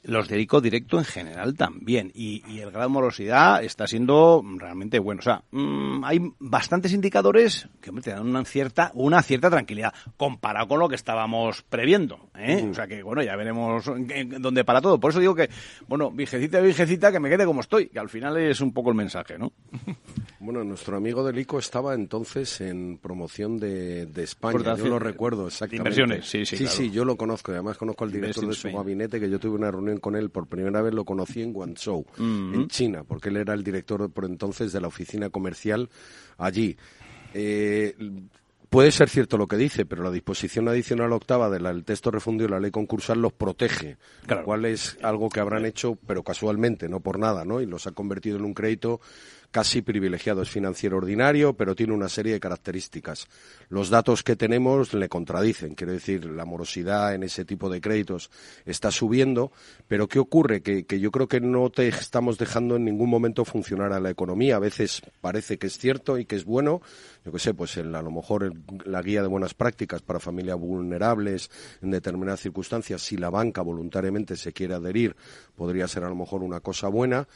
[0.08, 2.10] Los dedico directo en general también.
[2.14, 5.18] Y, y el grado de morosidad está siendo realmente bueno.
[5.18, 9.92] O sea, mm, hay bastantes indicadores que hombre, te dan una cierta, una cierta tranquilidad
[10.16, 12.30] comparado con lo que estábamos previendo.
[12.36, 12.66] ¿eh?
[12.70, 13.84] O sea que, bueno, ya veremos
[14.38, 14.98] dónde para todo.
[14.98, 15.50] Por eso digo que,
[15.88, 17.88] bueno, vigecita, vigecita, que me quede como estoy.
[17.88, 19.52] Que al final es un poco el mensaje, ¿no?
[20.40, 24.90] Bueno, nuestro amigo del ICO estaba entonces en promoción de, de España, yo Exportación.
[24.90, 25.78] lo recuerdo exactamente.
[26.00, 26.76] inversiones, sí, sí, Sí, claro.
[26.76, 29.56] sí, yo lo conozco, además conozco al director Invest de su gabinete, que yo tuve
[29.56, 32.54] una reunión con él por primera vez, lo conocí en Guangzhou, Mhm.
[32.54, 35.88] en China, porque él era el director por entonces de la oficina comercial
[36.36, 36.76] allí.
[37.34, 37.96] Eh,
[38.70, 42.50] Puede ser cierto lo que dice, pero la disposición adicional octava del texto refundido de
[42.52, 43.96] la ley concursal los protege,
[44.28, 47.62] lo cual es algo que habrán hecho, pero casualmente, no por nada, ¿no?
[47.62, 49.00] Y los ha convertido en un crédito
[49.50, 50.42] casi privilegiado.
[50.42, 53.26] Es financiero ordinario, pero tiene una serie de características.
[53.68, 55.74] Los datos que tenemos le contradicen.
[55.74, 58.30] Quiero decir, la morosidad en ese tipo de créditos
[58.66, 59.52] está subiendo,
[59.86, 60.62] pero ¿qué ocurre?
[60.62, 64.56] Que, yo creo que no te estamos dejando en ningún momento funcionar a la economía.
[64.56, 66.82] A veces parece que es cierto y que es bueno.
[67.24, 68.52] Yo qué sé, pues el- a lo mejor
[68.84, 71.50] la guía de buenas prácticas para familias vulnerables
[71.82, 75.16] en determinadas circunstancias, si la banca voluntariamente se quiere adherir,
[75.56, 77.26] podría ser a lo mejor una cosa buena.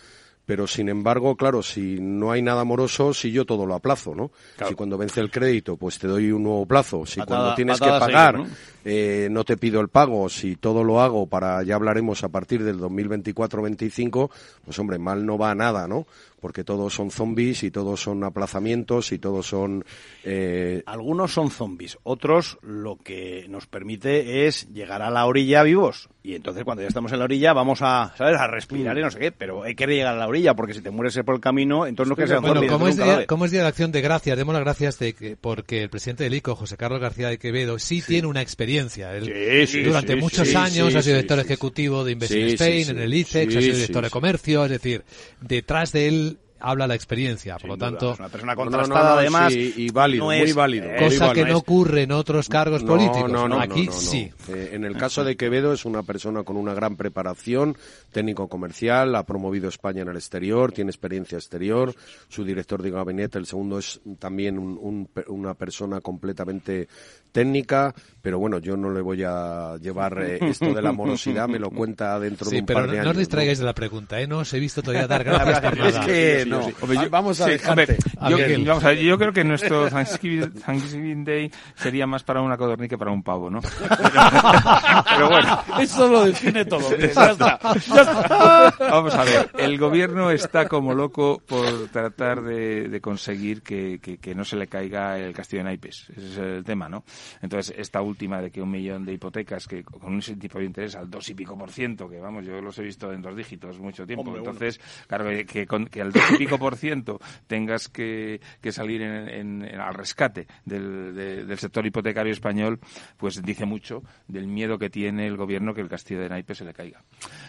[0.44, 4.32] Pero sin embargo, claro, si no hay nada moroso, si yo todo lo aplazo, ¿no?
[4.66, 7.06] Si cuando vence el crédito, pues te doy un nuevo plazo.
[7.06, 8.56] Si Patada- cuando tienes que pagar, seguir, ¿no?
[8.84, 12.64] eh, no te pido el pago, si todo lo hago para, ya hablaremos a partir
[12.64, 14.30] del 2024-25,
[14.64, 16.06] pues hombre, mal no va a nada, ¿no?
[16.42, 19.84] Porque todos son zombies y todos son aplazamientos y todos son...
[20.24, 26.08] eh, Algunos son zombies, otros lo que nos permite es llegar a la orilla vivos.
[26.24, 28.38] Y entonces cuando ya estamos en la orilla vamos a, ¿sabes?
[28.38, 30.80] A respirar y no sé qué, pero hay que llegar a la orilla porque si
[30.80, 33.26] te mueres por el camino, entonces no es que sean Bueno, zombies, como es, día,
[33.26, 36.24] como es Día de Acción de Gracias, demos las gracias de que, porque el presidente
[36.24, 39.16] del ICO, José Carlos García de Quevedo, sí, tiene una experiencia.
[39.16, 42.12] Él, Sí, sí, durante sí, muchos sí, años sí, ha sido director sí, ejecutivo de
[42.12, 42.90] Invest Sí, in sí, Spain, sí.
[42.90, 45.04] en el ICEX, Sí, ha sido sí, director de comercio, es decir,
[45.40, 46.31] detrás de él
[46.62, 47.56] habla la experiencia.
[47.58, 49.52] Por lo duda, tanto, es una persona No, no, contrastada no, además.
[49.52, 50.88] sí, y válido, no muy válido.
[50.88, 51.46] muy cosa válido.
[51.46, 53.30] que no ocurre en otros cargos No, políticos.
[53.30, 54.00] no, no, Aquí no, no, no.
[54.00, 54.30] sí.
[54.48, 57.76] Eh, en el caso de Quevedo es una persona con una gran preparación,
[58.12, 61.94] técnico comercial, ha promovido España en el exterior, tiene experiencia exterior,
[62.28, 66.88] su director de gabinete, el segundo es también un- una persona completamente
[67.32, 71.58] técnica, pero bueno, yo no le voy a llevar eh, esto de la morosidad, me
[71.58, 73.12] lo cuenta dentro Sí, de un pero par de no años.
[73.12, 74.26] os distraigáis de la pregunta, ¿eh?
[74.26, 76.66] No os he visto todavía dar gracias por Es que no.
[76.80, 77.70] Hombre, yo- Vamos a sí, dejarte.
[77.82, 78.64] hombre, A yo, Miguel.
[78.66, 82.88] vamos a ver, yo creo que nuestro Thanksgiving, Thanksgiving Day sería más para una codorniz
[82.88, 83.60] que para un pavo, ¿no?
[83.60, 85.58] Pero, pero bueno.
[85.80, 86.96] Eso lo define todo.
[86.96, 87.58] Ya está.
[87.86, 88.74] Ya está.
[88.78, 94.18] Vamos a ver, el gobierno está como loco por tratar de, de conseguir que, que-
[94.18, 96.06] que no se le caiga el castillo de naipes.
[96.16, 97.04] Ese es el tema, ¿no?
[97.40, 100.94] Entonces, esta última de que un millón de hipotecas que con un tipo de interés
[100.96, 103.78] al dos y pico por ciento, que vamos, yo los he visto en dos dígitos
[103.78, 104.22] mucho tiempo.
[104.22, 104.52] Hombre, bueno.
[104.52, 109.02] Entonces, claro, que, que con- que al dos y pico por ciento tengas que, salir
[109.02, 112.80] en, al rescate del, del sector hipotecario español,
[113.16, 116.64] pues dice mucho del miedo que tiene el gobierno que el castillo de naipes se
[116.64, 117.02] le caiga.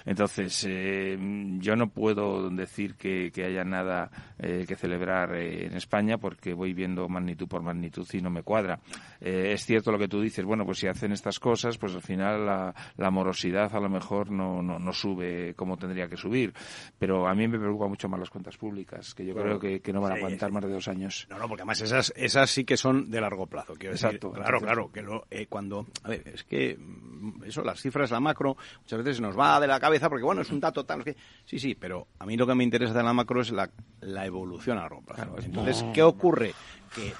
[0.05, 1.17] Entonces, eh,
[1.59, 6.73] yo no puedo decir que, haya nada eh, que celebrar eh, en España porque voy
[6.73, 8.79] viendo magnitud por magnitud y no me cuadra.
[9.19, 12.45] es cierto lo que tú dices, bueno, pues si hacen estas cosas, pues al final
[12.45, 16.53] la, morosidad a lo mejor no, no, sube como tendría que subir.
[16.97, 18.82] Pero a mí me preocupa mucho más las cuentas públicas,
[19.15, 21.27] que yo creo que, no van a aguantar más de dos años.
[21.29, 23.73] No, no, porque además esas, esas sí que son de largo plazo.
[23.79, 24.31] Exacto.
[24.31, 25.87] claro, claro, que lo, cuando...
[26.03, 29.67] A ver, es que mm, eso, las cifras, la macro, muchas veces nos va de
[29.67, 31.03] la cabeza porque, bueno, es un dato tal.
[31.03, 31.15] Que,
[31.45, 33.69] sí, sí, pero a mí lo que me interesa de la macro es la,
[34.01, 35.35] la evolución a largo plazo.
[35.43, 36.53] Entonces, ¿qué ocurre?
[36.95, 37.13] Que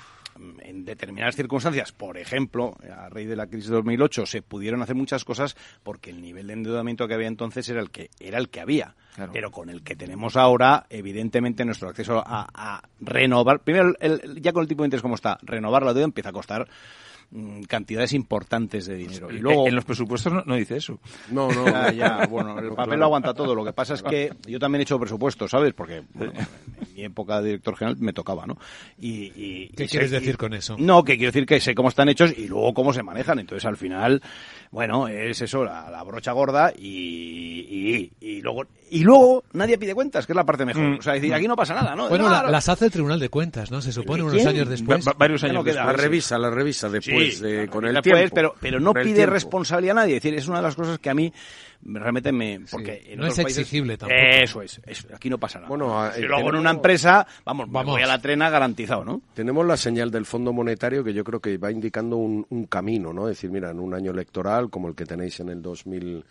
[0.60, 4.96] en determinadas circunstancias, por ejemplo, a raíz de la crisis de 2008, se pudieron hacer
[4.96, 8.50] muchas cosas porque el nivel de endeudamiento que había entonces era el que era el
[8.50, 8.96] que había.
[9.32, 13.93] Pero con el que tenemos ahora, evidentemente nuestro acceso a, renovar, primero,
[14.41, 16.67] ya con el tipo de interés como está, renovar la deuda empieza a costar
[17.67, 19.32] cantidades importantes de dinero.
[19.32, 21.00] Y luego en los presupuestos no, dice eso.
[21.32, 23.56] No, no, ya, bueno, el papel lo aguanta todo.
[23.56, 25.74] Lo que pasa es que yo también he hecho presupuestos, ¿sabes?
[25.74, 26.34] Porque en
[26.96, 28.58] mi época de director general me tocaba, ¿no?
[29.00, 30.76] Y, ¿Qué quieres decir con eso?
[30.78, 33.39] No, que quiero decir que sé cómo están hechos y luego cómo se manejan.
[33.39, 34.22] Entonces, al final,
[34.72, 40.34] bueno, es eso, la, brocha gorda y, y, luego y luego nadie pide cuentas, que
[40.34, 40.84] es la parte mejor.
[40.84, 41.00] Mm.
[41.00, 42.10] O sea, decir, aquí no pasa nada, ¿no?
[42.10, 43.82] Bueno, las hace el Tribunal de Cuentas, ¿no?
[43.82, 45.04] Se supone unos años después.
[45.18, 45.86] varios años después.
[45.86, 48.36] La revisa, la revisa después, con el tiempo.
[48.36, 50.18] Pero, pero no pide responsabilidad a nadie.
[50.18, 51.34] Es decir, es una de las cosas que a mí
[51.86, 52.62] realmente me...
[52.70, 54.22] Porque no es exigible tampoco.
[54.22, 54.80] Eso es,
[55.12, 55.70] aquí no pasa nada.
[55.70, 59.22] Bueno, si luego en una empresa, vamos, vamos, voy a la trena garantizado, ¿no?
[59.34, 63.12] Tenemos la señal del Fondo Monetario que yo creo que va indicando un, un camino,
[63.12, 63.28] ¿no?
[63.28, 66.24] Es decir, mira, en un año electoral como el que tenéis en el 2000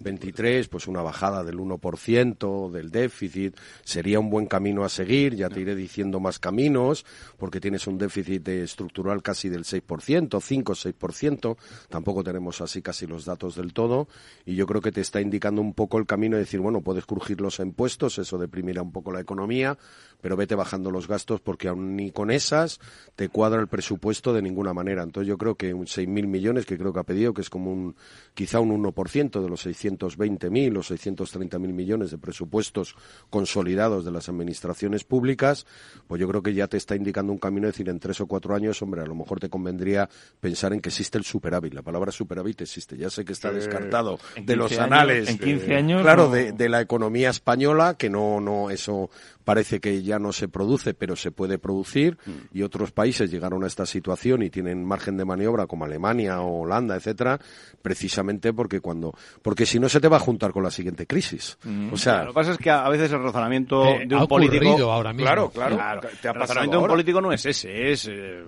[0.00, 5.36] 23, pues una bajada del 1% del déficit sería un buen camino a seguir.
[5.36, 7.04] Ya te iré diciendo más caminos,
[7.36, 11.56] porque tienes un déficit estructural casi del 6%, 5 6%.
[11.88, 14.08] Tampoco tenemos así casi los datos del todo.
[14.44, 17.06] Y yo creo que te está indicando un poco el camino de decir, bueno, puedes
[17.06, 19.78] crujir los impuestos, eso deprimirá un poco la economía,
[20.20, 22.80] pero vete bajando los gastos porque aún ni con esas
[23.16, 25.02] te cuadra el presupuesto de ninguna manera.
[25.02, 27.72] Entonces yo creo que un 6.000 millones, que creo que ha pedido, que es como
[27.72, 27.96] un,
[28.34, 29.66] quizá un 1% de los
[29.98, 32.96] 620.000 o 630.000 millones de presupuestos
[33.28, 35.66] consolidados de las administraciones públicas,
[36.06, 38.26] pues yo creo que ya te está indicando un camino, de decir, en tres o
[38.26, 40.08] cuatro años, hombre, a lo mejor te convendría
[40.40, 41.74] pensar en que existe el superávit.
[41.74, 45.28] La palabra superávit existe, ya sé que está descartado de los anales.
[45.28, 46.02] en 15 años.
[46.02, 49.10] Claro, de, de, la economía española, que no, no, eso
[49.50, 52.56] parece que ya no se produce, pero se puede producir, mm.
[52.56, 56.60] y otros países llegaron a esta situación y tienen margen de maniobra, como Alemania o
[56.60, 57.40] Holanda, etcétera,
[57.82, 61.58] precisamente porque cuando, porque si no se te va a juntar con la siguiente crisis.
[61.64, 61.92] Mm.
[61.92, 64.92] O sea, lo que pasa es que a veces el razonamiento eh, de un político,
[64.92, 65.24] ahora mismo.
[65.24, 68.42] claro, claro, el razonamiento de un político no es ese, es eh,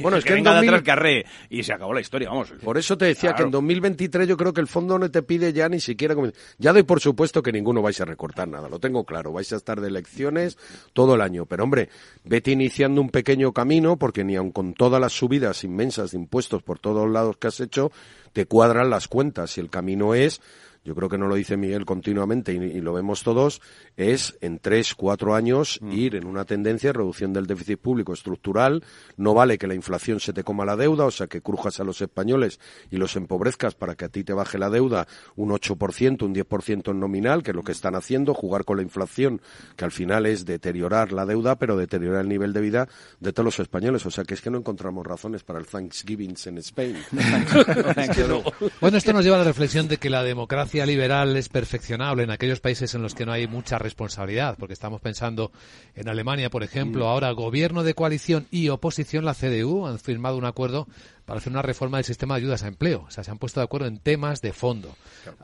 [0.00, 0.82] bueno, es que, en 2000...
[0.82, 2.52] que y se acabó la historia, vamos.
[2.62, 5.52] Por eso te decía que en 2023 yo creo que el fondo no te pide
[5.52, 6.14] ya ni siquiera,
[6.58, 9.56] ya doy por supuesto que ninguno vais a recortar nada, lo tengo claro, vais a
[9.56, 10.58] estar de elecciones
[10.92, 11.46] todo el año.
[11.46, 11.88] Pero hombre,
[12.24, 16.62] vete iniciando un pequeño camino porque ni aun con todas las subidas inmensas de impuestos
[16.62, 17.90] por todos lados que has hecho,
[18.32, 19.56] te cuadran las cuentas.
[19.56, 20.40] Y el camino es
[20.86, 23.60] yo creo que no lo dice Miguel continuamente y, lo vemos todos,
[23.96, 25.92] es en tres, cuatro años mm.
[25.92, 28.84] ir en una tendencia de reducción del déficit público estructural.
[29.16, 31.84] No vale que la inflación se te coma la deuda, o sea, que crujas a
[31.84, 36.22] los españoles y los empobrezcas para que a ti te baje la deuda un 8%,
[36.22, 39.40] un 10% en nominal, que es lo que están haciendo, jugar con la inflación,
[39.76, 42.88] que al final es deteriorar la deuda, pero deteriorar el nivel de vida
[43.20, 44.04] de todos los españoles.
[44.06, 47.00] O sea, que es que no encontramos razones para el Thanksgiving en España.
[48.80, 52.30] Bueno, esto nos lleva a la reflexión de que la democracia liberal es perfeccionable en
[52.30, 55.52] aquellos países en los que no hay mucha responsabilidad, porque estamos pensando
[55.94, 57.08] en Alemania, por ejemplo, mm.
[57.08, 60.86] ahora gobierno de coalición y oposición, la CDU, han firmado un acuerdo
[61.24, 63.04] para hacer una reforma del sistema de ayudas a empleo.
[63.06, 64.94] O sea, se han puesto de acuerdo en temas de fondo.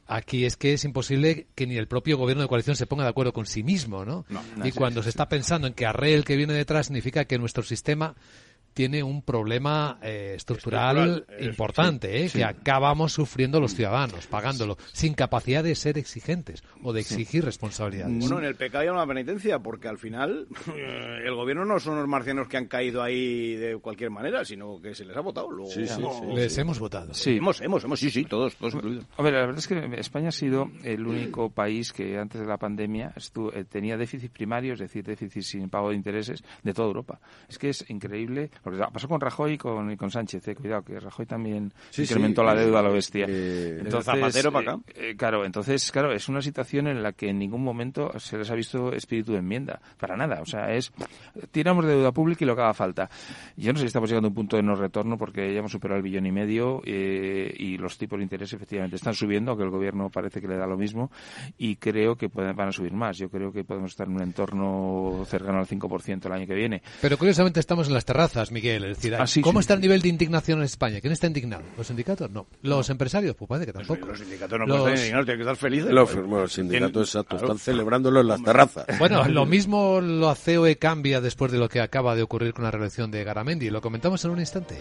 [0.06, 3.10] Aquí es que es imposible que ni el propio gobierno de coalición se ponga de
[3.10, 4.24] acuerdo con sí mismo, ¿no?
[4.64, 7.62] y cuando se está pensando en que arre el que viene detrás significa que nuestro
[7.62, 8.14] sistema
[8.74, 15.62] tiene un problema eh, estructural, importante, eh, que acabamos sufriendo los ciudadanos, pagándolo, sin capacidad
[15.62, 18.18] de ser exigentes o de exigir responsabilidades.
[18.18, 20.46] Bueno, en el pecado hay una penitencia, porque al final
[21.24, 24.94] el gobierno no son los marcianos que han caído ahí de cualquier manera, sino que
[24.94, 25.50] se les ha votado.
[25.50, 25.70] Luego,
[26.34, 27.14] les hemos votado.
[27.14, 29.06] Sí, hemos, hemos, hemos, sí, sí, todos, todos incluidos.
[29.16, 32.46] A ver, la verdad es que España ha sido el único país que antes de
[32.46, 36.72] la pandemia estuvo, eh, tenía déficit primario, es decir, déficit sin pago de intereses, de
[36.72, 37.20] toda Europa.
[37.48, 40.98] Es que es increíble pasó con Rajoy y con, y con Sánchez, eh, cuidado, que
[41.00, 43.26] Rajoy también Sí, incrementó sí, la eh, deuda a la bestia.
[43.28, 44.82] eh, entonces, Zapatero para eh, acá.
[44.94, 48.50] eh, claro, entonces, claro, es una situación en la que en ningún momento se les
[48.50, 50.40] ha visto espíritu de enmienda, para nada.
[50.40, 50.92] O sea, es
[51.50, 53.10] tiramos de deuda pública y lo que haga falta.
[53.56, 55.72] Yo no sé si estamos llegando a un punto de no retorno porque ya hemos
[55.72, 59.64] superado el billón y medio eh, y los tipos de interés efectivamente están subiendo, aunque
[59.64, 61.10] el gobierno parece que le da lo mismo
[61.58, 63.18] y creo que pueden, van a subir más.
[63.18, 66.82] Yo creo que podemos estar en un entorno cercano al 5% el año que viene.
[67.00, 68.84] Pero curiosamente estamos en las terrazas, Miguel.
[68.84, 71.00] Es decir, Ah, sí, ¿cómo sí, está el nivel de indignación en España?
[71.00, 71.62] ¿Quién está indignado?
[71.76, 72.30] ¿Los sindicatos?
[72.30, 72.46] No.
[72.62, 73.34] ¿Los empresarios?
[73.34, 74.06] Pues parece que tampoco.
[74.06, 75.90] Los sindicatos no Los- pueden estar indignados, tienen que estar felices.
[75.90, 78.86] Los, Pues, bueno, los sindicatos, exacto, están celebrándolo en las terrazas.
[78.98, 82.64] Bueno, lo mismo lo hace COE cambia después de lo que acaba de ocurrir con
[82.64, 83.70] la reelección de Garamendi.
[83.70, 84.76] Lo comentamos en un instante.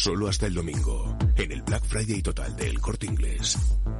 [0.00, 3.58] Solo hasta el domingo, en el Black Friday total de El Corte Inglés.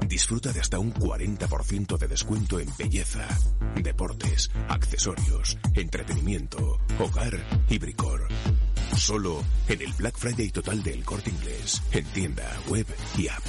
[0.09, 3.29] Disfruta de hasta un 40% de descuento en belleza,
[3.83, 7.39] deportes, accesorios, entretenimiento, hogar
[7.69, 8.29] y bricor.
[8.97, 12.87] Solo en el Black Friday total de El Corte Inglés, en tienda, web
[13.19, 13.45] y app.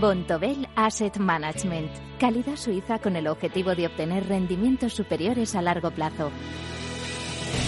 [0.00, 1.90] Bontobel Asset Management.
[2.18, 6.32] Calidad suiza con el objetivo de obtener rendimientos superiores a largo plazo.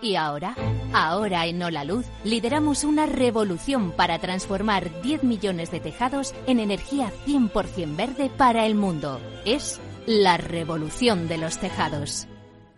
[0.00, 0.54] Y ahora,
[0.92, 7.12] ahora en Hola Luz, lideramos una revolución para transformar 10 millones de tejados en energía
[7.26, 9.20] 100% verde para el mundo.
[9.44, 12.28] Es la revolución de los tejados.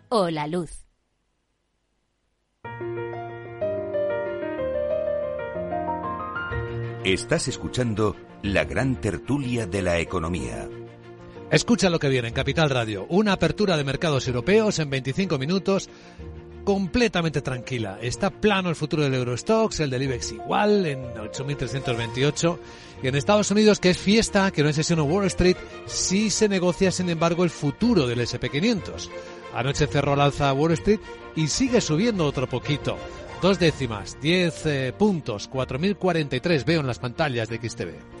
[0.09, 0.71] Hola Luz.
[7.03, 10.67] Estás escuchando la gran tertulia de la economía.
[11.51, 13.05] Escucha lo que viene en Capital Radio.
[13.09, 15.89] Una apertura de mercados europeos en 25 minutos
[16.63, 17.97] completamente tranquila.
[18.01, 22.59] Está plano el futuro del Eurostox, el del IBEX igual, en 8.328.
[23.03, 25.57] Y en Estados Unidos, que es fiesta, que no es sesión Wall Street,
[25.87, 29.09] sí se negocia, sin embargo, el futuro del SP500.
[29.53, 30.99] Anoche cerró al alza Wall Street
[31.35, 32.97] y sigue subiendo otro poquito.
[33.41, 38.20] Dos décimas, 10 eh, puntos, 4.043 veo en las pantallas de XTV.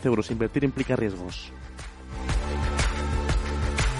[0.07, 0.31] euros.
[0.31, 1.51] Invertir implica riesgos.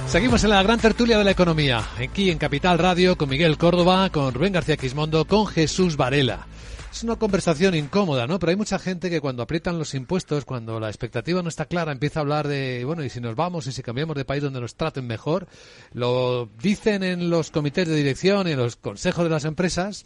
[0.07, 4.09] Seguimos en la gran tertulia de la economía, aquí en Capital Radio, con Miguel Córdoba,
[4.09, 6.47] con Rubén García Quismondo, con Jesús Varela.
[6.91, 8.37] Es una conversación incómoda, ¿no?
[8.37, 11.93] Pero hay mucha gente que cuando aprietan los impuestos, cuando la expectativa no está clara,
[11.93, 14.59] empieza a hablar de, bueno, y si nos vamos y si cambiamos de país donde
[14.59, 15.47] nos traten mejor,
[15.93, 20.05] lo dicen en los comités de dirección y en los consejos de las empresas,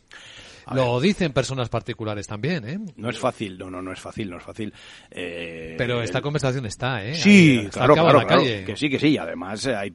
[0.74, 2.80] lo dicen personas particulares también, ¿eh?
[2.96, 4.74] No es fácil, no, no, no es fácil, no es fácil.
[5.12, 7.16] Eh, Pero esta conversación está, ¿eh?
[7.16, 8.64] Sí, Ahí, está claro, claro, la claro, calle.
[8.64, 9.18] que sí, que sí.
[9.18, 9.94] Además, eh, hay,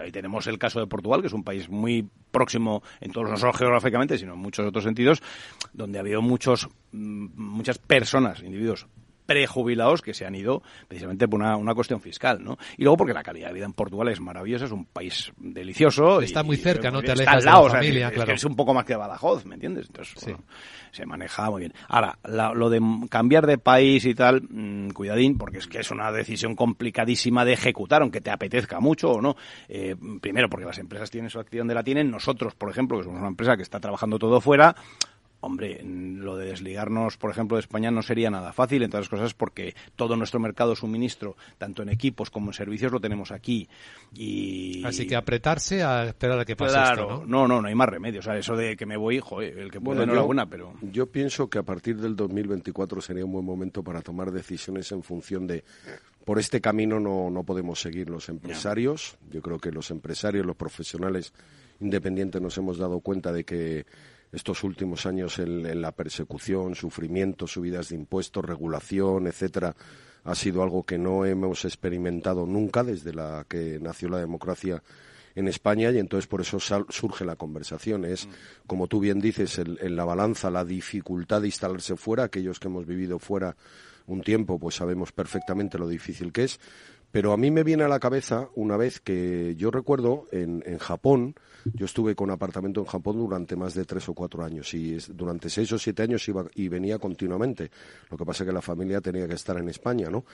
[0.00, 3.36] ahí tenemos el caso de Portugal, que es un país muy próximo, en todos no
[3.36, 5.22] solo geográficamente, sino en muchos otros sentidos,
[5.72, 8.86] donde ha habido muchos, mm, muchas personas, individuos
[9.26, 12.56] prejubilados que se han ido precisamente por una, una cuestión fiscal, ¿no?
[12.76, 16.20] Y luego porque la calidad de vida en Portugal es maravillosa, es un país delicioso.
[16.20, 17.00] Está y- muy cerca, ¿no?
[17.02, 18.28] Te está alejas al de la lado, o sea, familia, es, claro.
[18.28, 19.86] que es un poco más que Badajoz, ¿me entiendes?
[19.88, 20.38] Entonces, bueno,
[20.92, 21.74] se maneja muy bien.
[21.88, 25.90] Ahora, la- lo de cambiar de país y tal, mm, cuidadín, porque es que es
[25.90, 29.36] una decisión complicadísima de ejecutar, aunque te apetezca mucho o no.
[29.68, 32.10] Eh, primero, porque las empresas tienen su acción de la tienen.
[32.10, 34.76] Nosotros, por ejemplo, que somos una empresa que está trabajando todo fuera,
[35.40, 39.34] Hombre, lo de desligarnos, por ejemplo, de España no sería nada fácil, entre otras cosas
[39.34, 43.68] porque todo nuestro mercado de suministro, tanto en equipos como en servicios, lo tenemos aquí.
[44.14, 44.82] Y...
[44.84, 47.42] Así que apretarse a esperar a que pase claro, esto, ¿no?
[47.42, 48.20] no, no, no hay más remedio.
[48.20, 50.72] O sea, eso de que me voy, joder, el que puede, Bueno, enhorabuena, yo, pero...
[50.80, 55.02] yo pienso que a partir del 2024 sería un buen momento para tomar decisiones en
[55.02, 55.64] función de
[56.26, 59.16] por este camino no, no podemos seguir los empresarios.
[59.30, 61.32] Yo creo que los empresarios, los profesionales
[61.78, 63.86] independientes nos hemos dado cuenta de que
[64.32, 69.74] estos últimos años en, en la persecución, sufrimiento, subidas de impuestos, regulación, etcétera,
[70.24, 74.82] ha sido algo que no hemos experimentado nunca desde la que nació la democracia
[75.36, 78.04] en España y entonces por eso sal- surge la conversación.
[78.04, 78.26] Es,
[78.66, 82.24] como tú bien dices, el- en la balanza la dificultad de instalarse fuera.
[82.24, 83.54] Aquellos que hemos vivido fuera
[84.06, 86.58] un tiempo, pues sabemos perfectamente lo difícil que es.
[87.12, 90.76] Pero a mí me viene a la cabeza una vez que yo recuerdo en, en
[90.78, 91.34] Japón,
[91.72, 95.16] yo estuve con apartamento en Japón durante más de tres o cuatro años y es-
[95.16, 97.70] durante seis o siete años iba y venía continuamente.
[98.10, 100.24] Lo que pasa es que la familia tenía que estar en España, ¿no?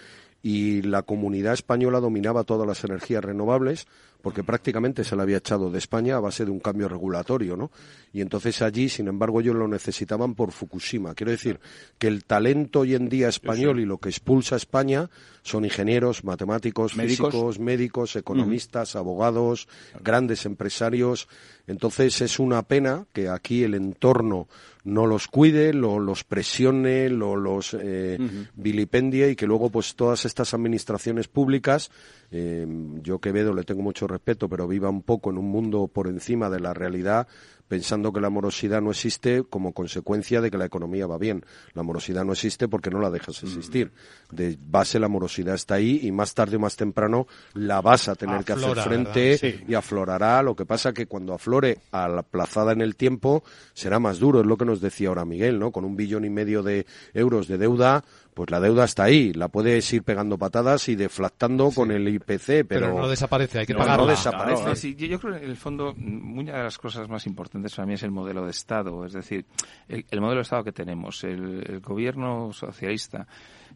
[0.43, 3.87] Y la comunidad española dominaba todas las energías renovables
[4.23, 7.71] porque prácticamente se la había echado de España a base de un cambio regulatorio, ¿no?
[8.13, 11.15] Y entonces allí, sin embargo, ellos lo necesitaban por Fukushima.
[11.15, 11.61] Quiero decir
[11.99, 15.11] que el talento hoy en día español y lo que expulsa a España
[15.43, 17.31] son ingenieros, matemáticos, Médicos.
[17.31, 19.67] físicos, médicos, economistas, abogados,
[20.01, 21.29] grandes empresarios.
[21.67, 24.47] Entonces es una pena que aquí el entorno
[24.85, 28.19] no los cuide, lo- los presione, lo- los eh,
[28.55, 31.91] vilipendie y que luego pues todas estas administraciones públicas,
[32.31, 32.67] eh,
[33.03, 36.51] yo Quevedo le tengo mucho respeto, pero viva un poco en un mundo por encima
[36.51, 37.27] de la realidad
[37.73, 41.43] pensando que la morosidad no existe como consecuencia de que la economía va bien.
[41.73, 43.93] La morosidad no existe porque no la dejas existir.
[44.31, 48.15] De base la morosidad está ahí y más tarde o más temprano la vas a
[48.15, 50.43] tener que hacer frente y aflorará.
[50.43, 53.43] Lo que pasa que cuando aflore aplazada en el tiempo
[53.73, 55.73] será más duro, es lo que nos decía ahora Miguel, ¿no?
[55.73, 58.05] Con un billón y medio de euros de deuda,
[58.35, 62.67] pues la deuda está ahí, la puedes ir pegando patadas y deflactando con el IPC,
[62.67, 64.05] pero, Pero no desaparece, hay que no, pagarla.
[64.05, 64.63] No desaparece.
[64.63, 67.87] Claro, sí, yo, creo que en el fondo una de las cosas más importantes para
[67.87, 69.45] mí es el modelo de Estado, es decir,
[69.89, 71.25] el, el modelo de Estado que tenemos.
[71.25, 73.27] El, el gobierno socialista,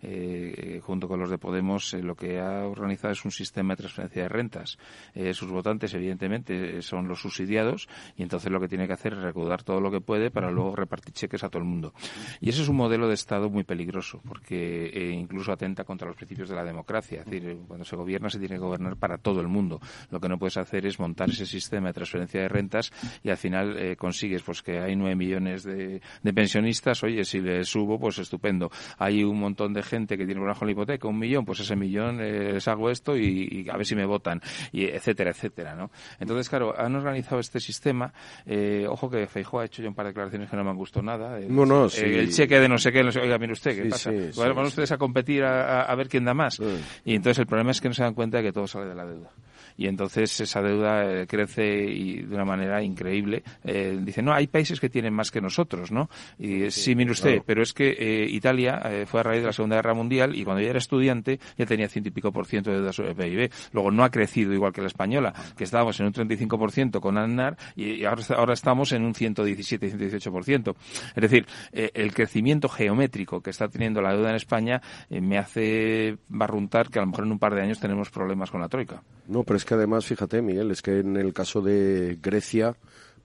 [0.03, 3.79] eh, junto con los de Podemos, eh, lo que ha organizado es un sistema de
[3.79, 4.79] transferencia de rentas.
[5.15, 9.13] Eh, sus votantes, evidentemente, eh, son los subsidiados y entonces lo que tiene que hacer
[9.13, 11.93] es recaudar todo lo que puede para luego repartir cheques a todo el mundo.
[12.41, 16.17] Y ese es un modelo de Estado muy peligroso porque eh, incluso atenta contra los
[16.17, 17.21] principios de la democracia.
[17.21, 19.81] Es decir, eh, cuando se gobierna se tiene que gobernar para todo el mundo.
[20.11, 22.93] Lo que no puedes hacer es montar ese sistema de transferencia de rentas
[23.23, 27.03] y al final eh, consigues pues que hay nueve millones de, de pensionistas.
[27.03, 28.71] Oye, si le subo, pues estupendo.
[28.99, 31.77] Hay un montón de gente que tiene un bajo la hipoteca, un millón, pues ese
[31.77, 34.41] millón eh, les hago esto y, y a ver si me votan,
[34.73, 35.91] y etcétera, etcétera, ¿no?
[36.21, 38.13] Entonces, claro, han organizado este sistema.
[38.45, 40.77] Eh, ojo que Feijóo ha hecho ya un par de declaraciones que no me han
[40.77, 41.39] gustado nada.
[41.39, 42.05] El, No, no, sí.
[42.05, 44.11] el cheque de no sé qué, no sé, oiga, mire usted, ¿qué Sí, pasa?
[44.33, 46.61] sí, Van- ustedes a competir a, a- a ver quién da más.
[47.05, 48.95] Y entonces el problema es que no se dan cuenta de que todo sale de
[48.95, 49.31] la deuda.
[49.77, 53.43] Y entonces esa deuda eh, crece y de una manera increíble.
[53.65, 56.09] Eh, dice, no, hay países que tienen más que nosotros, ¿no?
[56.39, 57.45] Y sí, mire usted, claro.
[57.47, 60.45] pero es que eh, Italia eh, fue a raíz de la Segunda Guerra Mundial y
[60.45, 63.17] cuando yo era estudiante ya tenía ciento y pico por ciento de deuda sobre el
[63.17, 63.51] PIB.
[63.73, 67.57] Luego no ha crecido igual que la española, que estábamos en un 35% con ANAR
[67.75, 70.75] y y ahora, está- ahora estamos en un 117, 118%.
[71.15, 75.39] Es decir, eh, el crecimiento geométrico que está teniendo la deuda en España eh, me
[75.39, 78.69] hace barruntar que a lo mejor en un par de años tenemos problemas con la
[78.69, 79.03] Troika.
[79.29, 82.77] No, pero es que además, fíjate, Miguel, es que en el caso de Grecia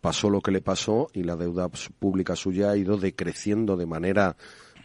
[0.01, 1.69] pasó lo que le pasó y la deuda
[1.99, 4.35] pública suya ha ido decreciendo de manera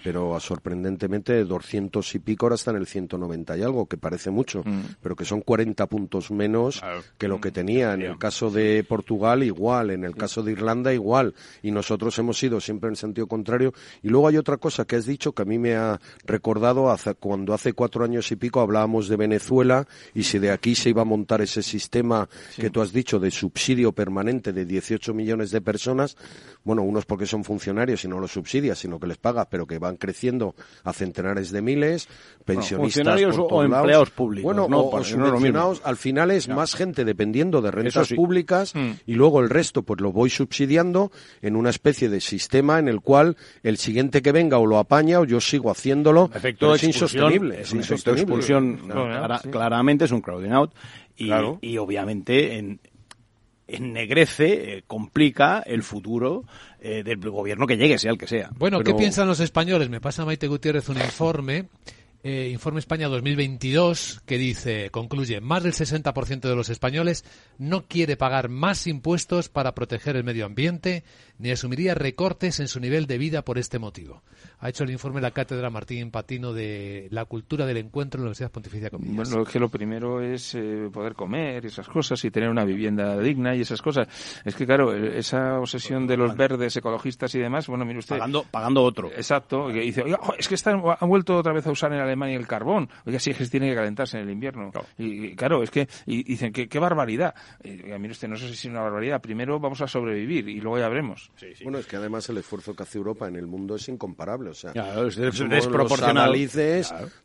[0.07, 4.31] pero sorprendentemente de 200 y pico ahora está en el 190 y algo, que parece
[4.31, 4.63] mucho,
[5.03, 6.81] pero que son 40 puntos menos
[7.19, 7.95] que lo que tenía.
[7.95, 12.41] En el caso de Portugal igual, en el caso de Irlanda igual, y nosotros hemos
[12.43, 13.75] ido siempre en sentido contrario.
[14.03, 17.15] Y luego hay otra cosa que has dicho que a mí me ha recordado hace-
[17.15, 21.03] cuando hace cuatro años y pico hablábamos de Venezuela y si de aquí se iba
[21.03, 25.61] a montar ese sistema que tú has dicho de subsidio permanente de 18 millones de
[25.61, 26.17] personas,
[26.63, 29.79] bueno, unos porque son funcionarios y no los subsidias, sino que les pagas, pero que
[29.79, 32.09] van creciendo a centenares de miles,
[32.45, 33.79] pensionistas funcionarios por o lados.
[33.79, 34.81] empleados públicos, Bueno, ¿no?
[34.83, 38.15] o, subvencionados, al final es más gente dependiendo de rentas sí.
[38.15, 38.91] públicas Mm.
[39.07, 41.11] y luego el resto pues lo voy subsidiando
[41.43, 45.21] en una especie de sistema en el cual el siguiente que venga o lo apaña
[45.21, 47.55] o yo sigo haciéndolo, efecto es insostenible.
[47.57, 48.23] es efecto insostenible.
[48.23, 49.49] expulsión Claro, clara- sí.
[49.51, 50.73] claramente es un crowding out
[51.17, 51.59] y, Claro.
[51.63, 52.81] y obviamente en,
[53.69, 56.45] ennegrece, eh, complica el futuro
[56.81, 58.51] eh, del gobierno que llegue, sea el que sea.
[58.57, 59.89] Bueno, ¿qué piensan los españoles?
[59.89, 61.67] Me pasa Maite Gutiérrez un informe
[62.27, 67.25] eh, Informe España 2022 que dice, concluye, más del 60% de los españoles
[67.57, 71.05] no quiere pagar más impuestos para proteger el medio ambiente
[71.39, 74.25] ni asumiría recortes en su nivel de vida por este motivo.
[74.59, 78.27] Ha hecho el informe la cátedra Martín Patino de la cultura del encuentro en la
[78.29, 79.31] Universidad Pontificia Comillas.
[79.31, 82.65] Bueno, es que lo primero es eh, poder comer y esas cosas y tener una
[82.65, 84.09] vivienda digna y esas cosas.
[84.45, 88.17] Es que, claro, esa obsesión de los verdes ecologistas y demás, bueno, mire usted.
[88.17, 89.13] Pagando, pagando otro.
[89.13, 89.69] Exacto.
[89.69, 92.47] Que dice, oiga, es que están, han vuelto otra vez a usar en Alemania el
[92.47, 92.89] carbón.
[93.05, 94.71] Oiga, sí, es que tiene que calentarse en el invierno.
[94.99, 97.35] Y, claro, es que y, dicen, que qué barbaridad.
[97.63, 99.21] Y, mire usted, no sé si es una barbaridad.
[99.21, 101.31] Primero vamos a sobrevivir y luego ya veremos.
[101.63, 104.51] Bueno, es que además el esfuerzo que hace Europa en el mundo es incomparable.
[104.51, 104.73] O sea,
[105.07, 106.33] es desproporcionado.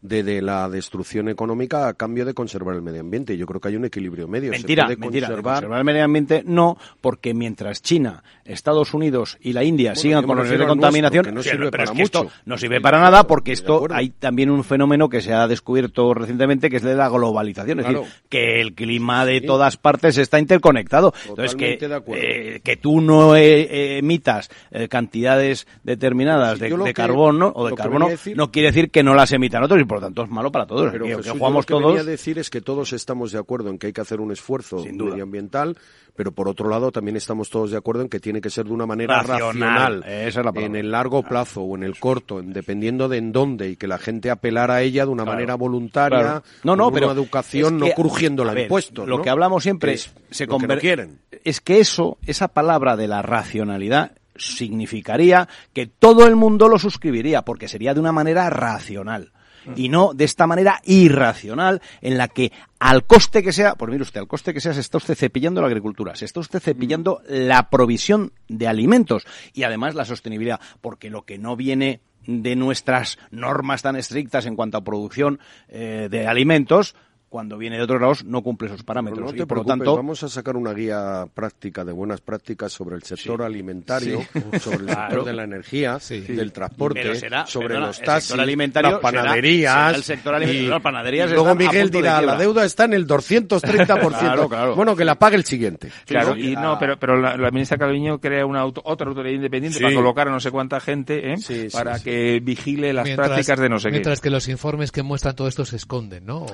[0.02, 3.38] de, la destrucción económica a cambio de conservar el medio ambiente.
[3.38, 4.52] Yo creo que hay un equilibrio medio.
[4.52, 5.28] Mentira, mentira.
[5.28, 5.64] Conservar...
[5.66, 10.46] el medio ambiente no, porque mientras China, Estados Unidos y la India sigan con los
[10.46, 12.28] niveles de contaminación, no sirve para mucho.
[12.46, 16.70] no sirve para nada porque esto hay también un fenómeno que se ha descubierto recientemente
[16.70, 21.14] que es de la globalización, es decir, que el clima de todas partes está interconectado.
[21.28, 21.78] Entonces que
[22.08, 28.52] eh, que tú no eh, emitas eh, cantidades determinadas de, carbono o de carbono no
[28.52, 30.92] quiere decir que no las emitan otros y por lo tanto es malo para todos.
[30.92, 32.06] Pero que, jugamos lo que todos.
[32.06, 35.78] decir es que todos estamos de acuerdo en que hay que hacer un esfuerzo medioambiental,
[36.16, 38.74] pero por otro lado también estamos todos de acuerdo en que tiene que ser de
[38.74, 43.70] una manera racional, en el largo plazo o en el corto, dependiendo de en dónde
[43.70, 47.08] y que la gente apelara a ella de una manera voluntaria, no, no, con pero
[47.08, 49.08] una educación no crujiendo la impuestos.
[49.08, 51.20] Lo que hablamos siempre es, se lo que no quieren.
[51.44, 57.44] es que eso, esa palabra de la racionalidad significaría que todo el mundo lo suscribiría,
[57.44, 59.32] porque sería de una manera racional
[59.76, 64.04] y no de esta manera irracional en la que al coste que sea, pues mire
[64.04, 67.22] usted, al coste que sea, se está usted cepillando la agricultura, se está usted cepillando
[67.28, 73.18] la provisión de alimentos y además la sostenibilidad, porque lo que no viene de nuestras
[73.32, 75.40] normas tan estrictas en cuanto a producción
[75.70, 76.96] eh, de alimentos,
[77.32, 79.34] cuando viene de otros lados no cumple esos parámetros.
[79.34, 83.04] No, por lo tanto, vamos a sacar una guía práctica de buenas prácticas sobre el
[83.04, 84.22] sector alimentario,
[84.60, 89.96] sobre el sector de la energía, del transporte, sobre los taxis, las panaderías.
[89.96, 94.76] el sector alimentario, las panaderías y luego Miguel dirá, la deuda está en el 230%.
[94.76, 95.90] Bueno, que la pague el siguiente.
[96.06, 100.28] Claro, y no, pero, pero la, ministra Calviño crea una otra autoridad independiente para colocar
[100.28, 101.70] a no sé cuánta gente ¿eh?
[101.72, 103.92] para que vigile las prácticas de no sé qué.
[103.92, 106.46] Mientras que los informes que muestran todo esto se esconden, ¿no?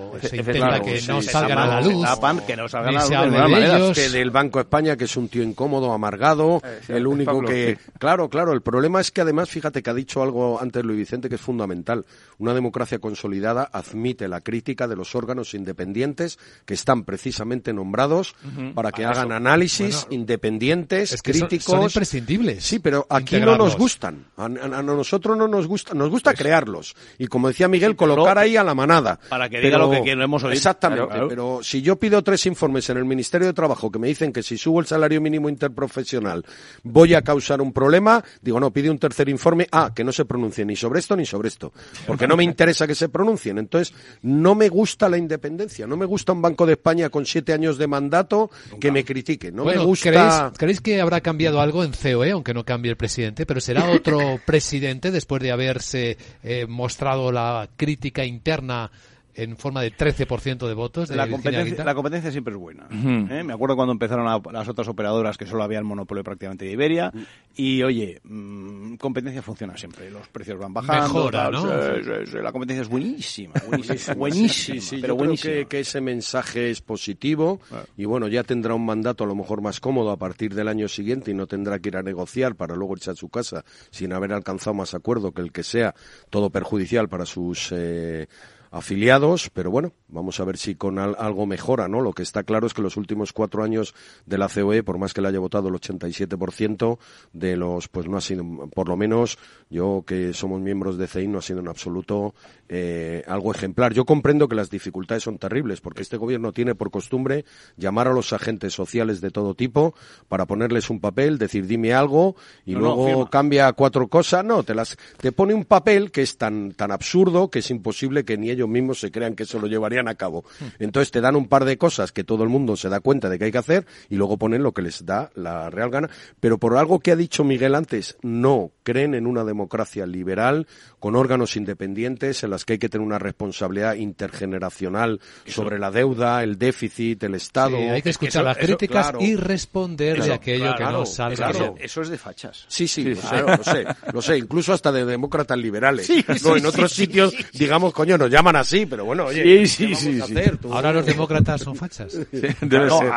[0.82, 2.05] Que no salgan a la luz.
[2.45, 3.95] que no salgan a la luz.
[3.95, 4.11] De ellos.
[4.13, 7.78] del Banco España, que es un tío incómodo, amargado, el único que...
[7.99, 11.30] Claro, claro, el problema es que además, fíjate que ha dicho algo antes Luis Vicente
[11.30, 12.05] que es fundamental.
[12.39, 18.36] Una democracia consolidada admite la crítica de los órganos independientes que están precisamente nombrados
[18.74, 21.65] para que hagan análisis independientes, críticos.
[21.65, 22.63] Son, imprescindibles.
[22.63, 24.26] Sí, pero aquí no nos gustan.
[24.38, 26.95] A, nosotros no nos gusta, nos gusta pues crearlos.
[27.18, 29.20] Y como decía Miguel, colocar ahí a la manada.
[29.30, 30.56] Para que diga lo que queremos oír.
[30.57, 34.33] Exactamente, pero si yo pido tres informes en el Ministerio de Trabajo que me dicen
[34.33, 36.43] que si subo el salario mínimo interprofesional
[36.83, 40.25] voy a causar un problema, digo, no, pide un tercer informe, ah, que no se
[40.25, 41.73] pronuncie ni sobre esto ni sobre esto,
[42.05, 43.57] porque no me interesa que se pronuncien.
[43.57, 47.53] Entonces, no me gusta la independencia, no me gusta un Banco de España con siete
[47.53, 48.49] años de mandato
[48.79, 50.51] que me critique, no me gusta...
[50.57, 54.39] ¿creéis, que habrá cambiado algo en COE, aunque no cambie el presidente, pero será otro
[54.45, 58.91] presidente después de haberse eh, mostrado la crítica interna
[59.38, 61.09] en forma de 13% de votos.
[61.09, 62.88] De la, competencia, la competencia siempre es buena.
[62.91, 63.43] ¿eh?
[63.43, 67.13] Me acuerdo cuando empezaron las otras operadoras que solo había el monopolio prácticamente de Iberia.
[67.55, 70.09] Y oye, mm, competencia funciona siempre.
[70.09, 71.03] Los precios van bajando.
[71.03, 71.67] Mejora, ¿no?
[71.67, 73.53] la competencia es buenísima.
[74.17, 74.81] Buenísima.
[74.81, 77.59] Sí, pero yo creo que, ese mensaje es positivo.
[77.95, 80.88] Y bueno, ya tendrá un mandato a lo mejor más cómodo a partir del año
[80.88, 84.13] siguiente y no tendrá que ir a negociar para luego irse a su casa sin
[84.13, 85.93] haber alcanzado más acuerdo que el que sea
[86.31, 87.71] todo perjudicial para sus.
[87.71, 88.27] Eh,
[88.72, 92.01] afiliados, pero bueno, vamos a ver si con algo mejora, ¿no?
[92.01, 93.93] Lo que está claro es que los últimos cuatro años
[94.26, 96.97] de la COE, por más que le haya votado el 87%
[97.34, 98.43] de los, pues no ha sido,
[98.74, 99.38] por lo menos
[99.70, 102.34] yo que somos miembros de CEI, no ha sido en absoluto
[102.70, 103.93] eh, algo ejemplar.
[103.93, 107.45] Yo comprendo que las dificultades son terribles, porque este gobierno tiene por costumbre
[107.78, 109.93] llamar a los agentes sociales de todo tipo
[110.28, 114.43] para ponerles un papel, decir dime algo y luego cambia cuatro cosas.
[114.43, 118.26] No, te las, te pone un papel que es tan, tan absurdo que es imposible
[118.26, 120.43] que ni ellos mismos se crean que eso lo llevarían a cabo.
[120.80, 123.39] Entonces te dan un par de cosas que todo el mundo se da cuenta de
[123.39, 126.09] que hay que hacer y luego ponen lo que les da la real gana.
[126.39, 130.65] Pero por algo que ha dicho Miguel antes, no creen en una democracia liberal
[130.97, 136.41] con órganos independientes en las que hay que tener una responsabilidad intergeneracional sobre la deuda,
[136.41, 137.75] el déficit, el Estado.
[137.75, 142.07] hay que escuchar las críticas y responder de aquello que no salga eso, eso, es
[142.07, 142.63] de fachas.
[142.69, 146.09] Sí, sí, lo, sé, lo sé, incluso hasta de demócratas liberales.
[146.45, 150.33] no, en otros sitios, digamos, coño, nos llaman así, pero bueno, oye, sí, sí, sí,
[150.71, 152.17] Ahora los demócratas son fachas.
[152.31, 153.11] Debe ser.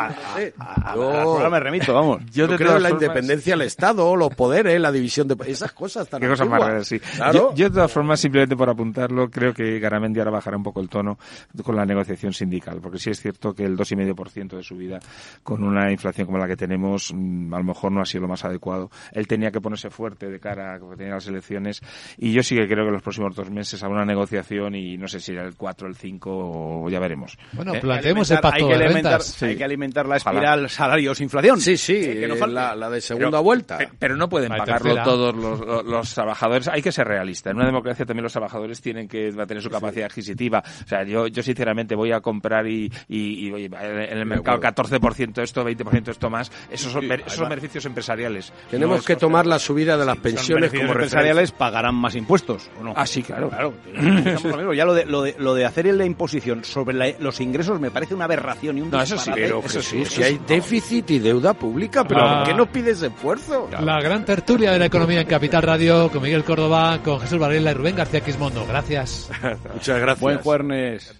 [0.57, 2.23] A, me remito, vamos.
[2.33, 6.19] Yo, creo en la independencia del Estado, los poderes, la división de esas cosas tan
[6.19, 6.99] Qué cosas más raras, sí.
[7.33, 10.89] Yo, de todas formas, simplemente por apuntarlo, creo que Garamendi ahora bajará un poco el
[10.89, 11.17] tono
[11.63, 14.99] con la negociación sindical, porque sí es cierto que el 2,5% de subida
[15.43, 18.27] con una inflación como la que tenemos, mm, a lo mejor no ha sido lo
[18.27, 18.89] más adecuado.
[19.11, 21.81] Él tenía que ponerse fuerte de cara a que tenía las elecciones
[22.17, 25.07] y yo sí que creo que los próximos dos meses habrá una negociación y no
[25.07, 27.37] sé si era el 4, el 5 o ya veremos.
[27.53, 27.79] Bueno, ¿Eh?
[27.79, 29.43] planteemos el pacto hay que de alimentar, rentas.
[29.43, 31.59] Hay que alimentar la espiral salarios-inflación.
[31.61, 33.79] Sí, sí, eh, la, la, de segunda vuelta.
[33.99, 36.67] Pero no pueden pagarlo todos los, los, trabajadores.
[36.67, 37.51] Hay que ser realista.
[37.51, 40.63] En una democracia también los trabajadores tienen que tener su capacidad adquisitiva.
[40.83, 45.41] O sea, yo, yo sinceramente voy a comprar y, y, y en el mercado 14%
[45.41, 46.51] esto, 20% esto más.
[46.69, 48.53] Esos son, esos son beneficios empresariales.
[48.69, 52.83] Tenemos no que tomar la subida de las pensiones como empresariales pagarán más impuestos, ¿o
[52.83, 52.93] no?
[52.95, 53.49] Ah, sí, claro.
[53.49, 54.73] claro.
[54.73, 58.13] ya lo de, lo de, lo de hacer la imposición sobre los ingresos me parece
[58.13, 60.05] una aberración y un No, eso sí, pero eso sí.
[60.05, 62.43] Si hay déficit y deuda pública, pero Ah.
[62.43, 63.67] ¿por qué no pides esfuerzo?
[63.81, 67.71] La gran tertulia de la economía en Capital Radio con Miguel Córdoba, con Jesús Varela
[67.71, 68.63] y Rubén García Quismondo.
[68.67, 69.27] Gracias.
[69.73, 70.19] Muchas gracias.
[70.19, 71.15] Buen jueves.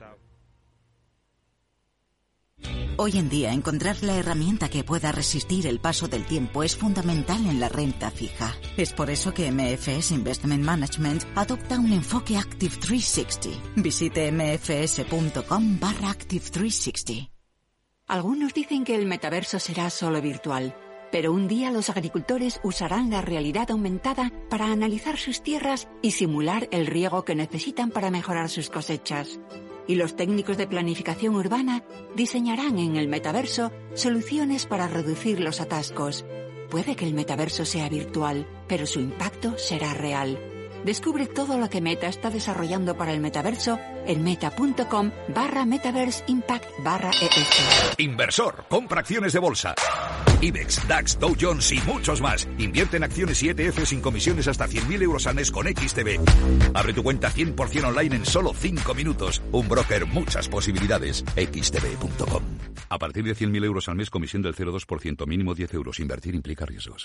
[2.97, 7.47] Hoy en día encontrar la herramienta que pueda resistir el paso del tiempo es fundamental
[7.47, 8.53] en la renta fija.
[8.77, 13.59] Es por eso que MFS Investment Management adopta un enfoque Active 360.
[13.77, 17.31] Visite mfs.com barra Active 360.
[18.05, 20.75] Algunos dicen que el metaverso será solo virtual,
[21.11, 26.67] pero un día los agricultores usarán la realidad aumentada para analizar sus tierras y simular
[26.71, 29.39] el riego que necesitan para mejorar sus cosechas.
[29.87, 31.83] Y los técnicos de planificación urbana
[32.15, 36.25] diseñarán en el metaverso soluciones para reducir los atascos.
[36.69, 40.50] Puede que el metaverso sea virtual, pero su impacto será real.
[40.83, 46.65] Descubre todo lo que Meta está desarrollando para el metaverso en meta.com barra metaverse impact
[46.83, 47.95] barra E ES.
[47.99, 49.75] Inversor, compra acciones de bolsa.
[50.41, 52.47] IBEX, DAX, Dow Jones y muchos más.
[52.57, 56.19] Invierte en acciones y ETF sin comisiones hasta 100.000 euros al mes con XTB.
[56.73, 59.41] Abre tu cuenta 100% online en solo 5 minutos.
[59.51, 61.23] Un broker, muchas posibilidades.
[61.35, 62.41] XTB.com.
[62.89, 65.99] A partir de 100.000 euros al mes, comisión del 0,2%, mínimo 10 euros.
[65.99, 66.99] Invertir implica riesgos.